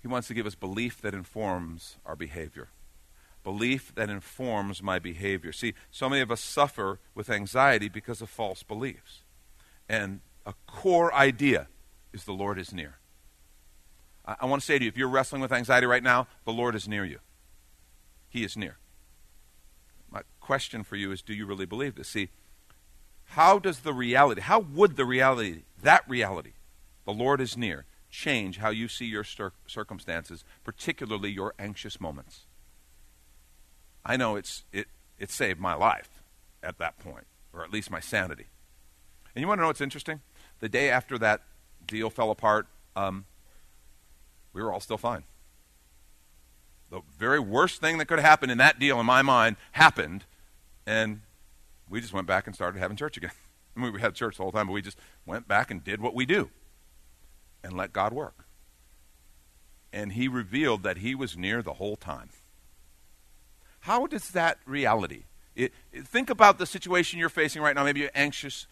He 0.00 0.06
wants 0.06 0.28
to 0.28 0.34
give 0.34 0.46
us 0.46 0.54
belief 0.54 1.02
that 1.02 1.12
informs 1.12 1.96
our 2.06 2.14
behavior. 2.14 2.68
Belief 3.42 3.92
that 3.96 4.10
informs 4.10 4.80
my 4.80 5.00
behavior. 5.00 5.50
See, 5.50 5.74
so 5.90 6.08
many 6.08 6.22
of 6.22 6.30
us 6.30 6.40
suffer 6.40 7.00
with 7.12 7.28
anxiety 7.28 7.88
because 7.88 8.22
of 8.22 8.30
false 8.30 8.62
beliefs. 8.62 9.22
And 9.88 10.20
a 10.46 10.54
core 10.68 11.12
idea 11.12 11.66
is 12.12 12.24
the 12.24 12.32
Lord 12.32 12.60
is 12.60 12.72
near. 12.72 12.98
I, 14.24 14.36
I 14.42 14.46
want 14.46 14.62
to 14.62 14.66
say 14.66 14.78
to 14.78 14.84
you 14.84 14.88
if 14.88 14.96
you're 14.96 15.08
wrestling 15.08 15.42
with 15.42 15.52
anxiety 15.52 15.86
right 15.86 16.02
now, 16.02 16.28
the 16.44 16.52
Lord 16.52 16.76
is 16.76 16.86
near 16.86 17.04
you. 17.04 17.18
He 18.28 18.44
is 18.44 18.56
near. 18.56 18.76
Question 20.50 20.82
for 20.82 20.96
you 20.96 21.12
is 21.12 21.22
do 21.22 21.32
you 21.32 21.46
really 21.46 21.64
believe 21.64 21.94
this? 21.94 22.08
See, 22.08 22.28
how 23.36 23.60
does 23.60 23.82
the 23.82 23.92
reality, 23.92 24.40
how 24.40 24.58
would 24.58 24.96
the 24.96 25.04
reality, 25.04 25.62
that 25.80 26.02
reality, 26.08 26.54
the 27.04 27.12
Lord 27.12 27.40
is 27.40 27.56
near, 27.56 27.84
change 28.10 28.58
how 28.58 28.70
you 28.70 28.88
see 28.88 29.04
your 29.04 29.22
cir- 29.22 29.52
circumstances, 29.68 30.42
particularly 30.64 31.30
your 31.30 31.54
anxious 31.56 32.00
moments? 32.00 32.46
I 34.04 34.16
know 34.16 34.34
it's, 34.34 34.64
it, 34.72 34.88
it 35.20 35.30
saved 35.30 35.60
my 35.60 35.74
life 35.74 36.20
at 36.64 36.78
that 36.78 36.98
point, 36.98 37.28
or 37.52 37.62
at 37.62 37.72
least 37.72 37.88
my 37.88 38.00
sanity. 38.00 38.46
And 39.36 39.42
you 39.42 39.46
want 39.46 39.58
to 39.58 39.62
know 39.62 39.68
what's 39.68 39.80
interesting? 39.80 40.20
The 40.58 40.68
day 40.68 40.90
after 40.90 41.16
that 41.18 41.42
deal 41.86 42.10
fell 42.10 42.32
apart, 42.32 42.66
um, 42.96 43.24
we 44.52 44.64
were 44.64 44.72
all 44.72 44.80
still 44.80 44.98
fine. 44.98 45.22
The 46.90 47.02
very 47.16 47.38
worst 47.38 47.80
thing 47.80 47.98
that 47.98 48.06
could 48.06 48.18
have 48.18 48.28
happened 48.28 48.50
in 48.50 48.58
that 48.58 48.80
deal, 48.80 48.98
in 48.98 49.06
my 49.06 49.22
mind, 49.22 49.54
happened, 49.70 50.24
and 50.90 51.20
we 51.88 52.00
just 52.00 52.12
went 52.12 52.26
back 52.26 52.48
and 52.48 52.56
started 52.56 52.80
having 52.80 52.96
church 52.96 53.16
again. 53.16 53.30
I 53.76 53.80
mean, 53.80 53.92
we 53.92 54.00
had 54.00 54.16
church 54.16 54.36
the 54.36 54.42
whole 54.42 54.50
time, 54.50 54.66
but 54.66 54.72
we 54.72 54.82
just 54.82 54.98
went 55.24 55.46
back 55.46 55.70
and 55.70 55.84
did 55.84 56.00
what 56.00 56.16
we 56.16 56.26
do 56.26 56.50
and 57.62 57.76
let 57.76 57.92
God 57.92 58.12
work. 58.12 58.44
And 59.92 60.12
He 60.12 60.26
revealed 60.26 60.82
that 60.82 60.98
He 60.98 61.14
was 61.14 61.36
near 61.36 61.62
the 61.62 61.74
whole 61.74 61.94
time. 61.94 62.30
How 63.80 64.08
does 64.08 64.30
that 64.30 64.58
reality? 64.66 65.24
It, 65.54 65.72
it, 65.92 66.08
think 66.08 66.28
about 66.28 66.58
the 66.58 66.66
situation 66.66 67.20
you're 67.20 67.28
facing 67.28 67.62
right 67.62 67.76
now. 67.76 67.84
Maybe 67.84 68.00
you're 68.00 68.10
anxious 68.12 68.66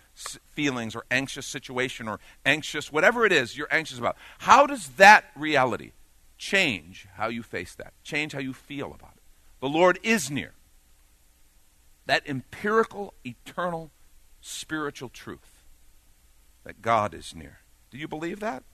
feelings 0.50 0.96
or 0.96 1.04
anxious 1.12 1.46
situation 1.46 2.08
or 2.08 2.18
anxious, 2.44 2.90
whatever 2.90 3.24
it 3.26 3.32
is 3.32 3.56
you're 3.56 3.72
anxious 3.72 3.98
about. 3.98 4.16
How 4.38 4.66
does 4.66 4.88
that 4.96 5.26
reality 5.36 5.92
change 6.36 7.06
how 7.14 7.28
you 7.28 7.44
face 7.44 7.76
that? 7.76 7.92
Change 8.02 8.32
how 8.32 8.40
you 8.40 8.52
feel 8.52 8.86
about 8.86 9.12
it? 9.16 9.22
The 9.60 9.68
Lord 9.68 10.00
is 10.02 10.32
near 10.32 10.54
that 12.08 12.26
empirical, 12.26 13.12
eternal, 13.22 13.90
spiritual 14.40 15.10
truth 15.10 15.62
that 16.64 16.80
God 16.80 17.12
is 17.14 17.34
near. 17.34 17.58
Do 17.90 17.98
you 17.98 18.08
believe 18.08 18.40
that? 18.40 18.64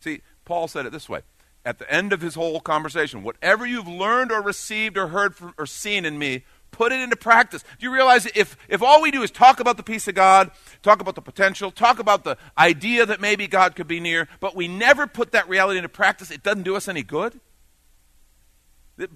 See, 0.00 0.22
Paul 0.44 0.66
said 0.66 0.84
it 0.84 0.92
this 0.92 1.08
way 1.08 1.20
at 1.64 1.78
the 1.78 1.88
end 1.88 2.12
of 2.12 2.20
his 2.20 2.34
whole 2.34 2.60
conversation 2.60 3.22
whatever 3.22 3.64
you've 3.64 3.86
learned 3.86 4.32
or 4.32 4.42
received 4.42 4.98
or 4.98 5.08
heard 5.08 5.36
from, 5.36 5.54
or 5.56 5.66
seen 5.66 6.04
in 6.04 6.18
me, 6.18 6.44
put 6.72 6.90
it 6.90 6.98
into 6.98 7.14
practice. 7.14 7.62
Do 7.78 7.86
you 7.86 7.94
realize 7.94 8.26
if, 8.34 8.56
if 8.68 8.82
all 8.82 9.00
we 9.00 9.12
do 9.12 9.22
is 9.22 9.30
talk 9.30 9.60
about 9.60 9.76
the 9.76 9.84
peace 9.84 10.08
of 10.08 10.16
God, 10.16 10.50
talk 10.82 11.00
about 11.00 11.14
the 11.14 11.22
potential, 11.22 11.70
talk 11.70 12.00
about 12.00 12.24
the 12.24 12.36
idea 12.58 13.06
that 13.06 13.20
maybe 13.20 13.46
God 13.46 13.76
could 13.76 13.86
be 13.86 14.00
near, 14.00 14.26
but 14.40 14.56
we 14.56 14.66
never 14.66 15.06
put 15.06 15.30
that 15.30 15.48
reality 15.48 15.78
into 15.78 15.88
practice, 15.88 16.32
it 16.32 16.42
doesn't 16.42 16.64
do 16.64 16.74
us 16.74 16.88
any 16.88 17.04
good? 17.04 17.38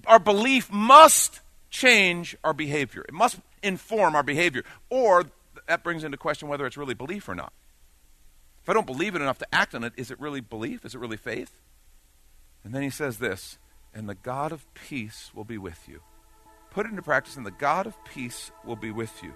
Our 0.05 0.19
belief 0.19 0.71
must 0.71 1.41
change 1.69 2.35
our 2.43 2.53
behavior. 2.53 3.03
It 3.07 3.13
must 3.13 3.39
inform 3.61 4.15
our 4.15 4.23
behavior. 4.23 4.63
Or 4.89 5.25
that 5.67 5.83
brings 5.83 6.03
into 6.03 6.17
question 6.17 6.47
whether 6.47 6.65
it's 6.65 6.77
really 6.77 6.93
belief 6.93 7.27
or 7.27 7.35
not. 7.35 7.53
If 8.61 8.69
I 8.69 8.73
don't 8.73 8.85
believe 8.85 9.15
it 9.15 9.21
enough 9.21 9.37
to 9.39 9.55
act 9.55 9.73
on 9.75 9.83
it, 9.83 9.93
is 9.95 10.11
it 10.11 10.19
really 10.19 10.41
belief? 10.41 10.85
Is 10.85 10.93
it 10.93 10.99
really 10.99 11.17
faith? 11.17 11.51
And 12.63 12.73
then 12.73 12.81
he 12.81 12.89
says 12.89 13.19
this, 13.19 13.57
and 13.93 14.09
the 14.09 14.15
God 14.15 14.51
of 14.51 14.65
peace 14.73 15.31
will 15.33 15.45
be 15.45 15.57
with 15.57 15.87
you. 15.87 16.01
Put 16.69 16.85
it 16.85 16.89
into 16.89 17.01
practice, 17.01 17.37
and 17.37 17.45
the 17.45 17.51
God 17.51 17.87
of 17.87 17.95
peace 18.03 18.51
will 18.65 18.75
be 18.75 18.91
with 18.91 19.23
you. 19.23 19.33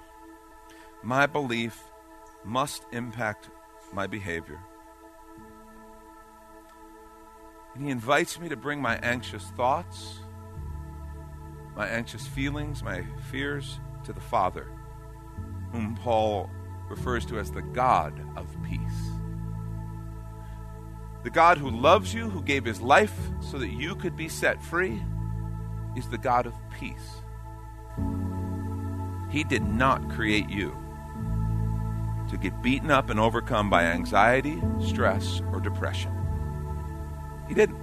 My 1.01 1.25
belief 1.25 1.81
must 2.43 2.83
impact 2.91 3.49
my 3.93 4.05
behavior. 4.05 4.59
And 7.73 7.83
he 7.83 7.89
invites 7.89 8.39
me 8.39 8.49
to 8.49 8.57
bring 8.57 8.81
my 8.81 8.97
anxious 8.97 9.45
thoughts, 9.55 10.19
my 11.75 11.87
anxious 11.87 12.27
feelings, 12.27 12.83
my 12.83 13.03
fears 13.29 13.79
to 14.03 14.13
the 14.13 14.21
Father, 14.21 14.67
whom 15.71 15.95
Paul 15.95 16.49
refers 16.89 17.25
to 17.27 17.39
as 17.39 17.51
the 17.51 17.61
God 17.61 18.19
of 18.35 18.47
peace. 18.63 18.79
The 21.23 21.29
God 21.29 21.57
who 21.57 21.69
loves 21.69 22.13
you, 22.13 22.29
who 22.29 22.41
gave 22.41 22.65
his 22.65 22.81
life 22.81 23.15
so 23.39 23.57
that 23.59 23.69
you 23.69 23.95
could 23.95 24.15
be 24.15 24.27
set 24.27 24.61
free, 24.61 25.01
is 25.95 26.07
the 26.09 26.17
God 26.17 26.45
of 26.45 26.53
peace. 26.79 27.21
He 29.29 29.43
did 29.43 29.63
not 29.63 30.09
create 30.09 30.49
you 30.49 30.75
to 32.29 32.37
get 32.37 32.61
beaten 32.61 32.91
up 32.91 33.09
and 33.09 33.19
overcome 33.19 33.69
by 33.69 33.83
anxiety, 33.83 34.61
stress, 34.79 35.41
or 35.51 35.59
depression. 35.59 36.11
He 37.47 37.53
didn't. 37.53 37.79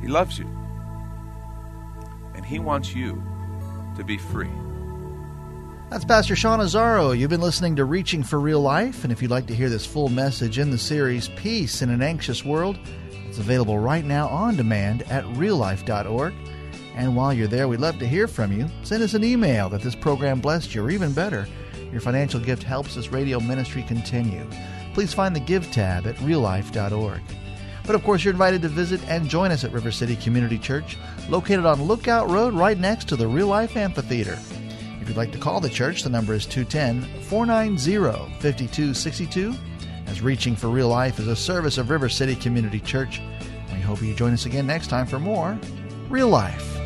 He 0.00 0.08
loves 0.08 0.38
you. 0.38 0.59
And 2.34 2.44
He 2.44 2.58
wants 2.58 2.94
you 2.94 3.22
to 3.96 4.04
be 4.04 4.18
free. 4.18 4.50
That's 5.90 6.04
Pastor 6.04 6.36
Sean 6.36 6.60
Azzaro. 6.60 7.18
You've 7.18 7.30
been 7.30 7.40
listening 7.40 7.74
to 7.76 7.84
Reaching 7.84 8.22
for 8.22 8.38
Real 8.38 8.60
Life, 8.60 9.02
and 9.02 9.12
if 9.12 9.20
you'd 9.20 9.30
like 9.32 9.46
to 9.48 9.54
hear 9.54 9.68
this 9.68 9.84
full 9.84 10.08
message 10.08 10.58
in 10.58 10.70
the 10.70 10.78
series 10.78 11.28
Peace 11.30 11.82
in 11.82 11.90
an 11.90 12.00
Anxious 12.00 12.44
World, 12.44 12.78
it's 13.28 13.38
available 13.38 13.78
right 13.78 14.04
now 14.04 14.28
on 14.28 14.54
demand 14.54 15.02
at 15.10 15.24
reallife.org. 15.24 16.32
And 16.94 17.16
while 17.16 17.32
you're 17.32 17.48
there, 17.48 17.66
we'd 17.66 17.80
love 17.80 17.98
to 17.98 18.06
hear 18.06 18.28
from 18.28 18.52
you. 18.52 18.68
Send 18.84 19.02
us 19.02 19.14
an 19.14 19.24
email 19.24 19.68
that 19.70 19.82
this 19.82 19.96
program 19.96 20.40
blessed 20.40 20.74
you, 20.74 20.84
or 20.84 20.90
even 20.90 21.12
better, 21.12 21.48
your 21.90 22.00
financial 22.00 22.38
gift 22.38 22.62
helps 22.62 22.94
this 22.94 23.10
radio 23.10 23.40
ministry 23.40 23.82
continue. 23.82 24.46
Please 24.94 25.12
find 25.12 25.34
the 25.34 25.40
Give 25.40 25.68
tab 25.72 26.06
at 26.06 26.16
reallife.org. 26.16 27.20
But 27.90 27.96
of 27.96 28.04
course, 28.04 28.22
you're 28.22 28.32
invited 28.32 28.62
to 28.62 28.68
visit 28.68 29.00
and 29.08 29.28
join 29.28 29.50
us 29.50 29.64
at 29.64 29.72
River 29.72 29.90
City 29.90 30.14
Community 30.14 30.60
Church, 30.60 30.96
located 31.28 31.66
on 31.66 31.82
Lookout 31.82 32.30
Road 32.30 32.54
right 32.54 32.78
next 32.78 33.08
to 33.08 33.16
the 33.16 33.26
Real 33.26 33.48
Life 33.48 33.76
Amphitheater. 33.76 34.38
If 35.00 35.08
you'd 35.08 35.16
like 35.16 35.32
to 35.32 35.38
call 35.38 35.58
the 35.58 35.68
church, 35.68 36.04
the 36.04 36.08
number 36.08 36.32
is 36.32 36.46
210 36.46 37.02
490 37.22 37.96
5262. 38.34 39.54
As 40.06 40.22
Reaching 40.22 40.54
for 40.54 40.68
Real 40.68 40.86
Life 40.86 41.18
is 41.18 41.26
a 41.26 41.34
service 41.34 41.78
of 41.78 41.90
River 41.90 42.08
City 42.08 42.36
Community 42.36 42.78
Church. 42.78 43.20
We 43.72 43.80
hope 43.80 44.00
you 44.02 44.14
join 44.14 44.34
us 44.34 44.46
again 44.46 44.68
next 44.68 44.86
time 44.86 45.08
for 45.08 45.18
more 45.18 45.58
Real 46.08 46.28
Life. 46.28 46.79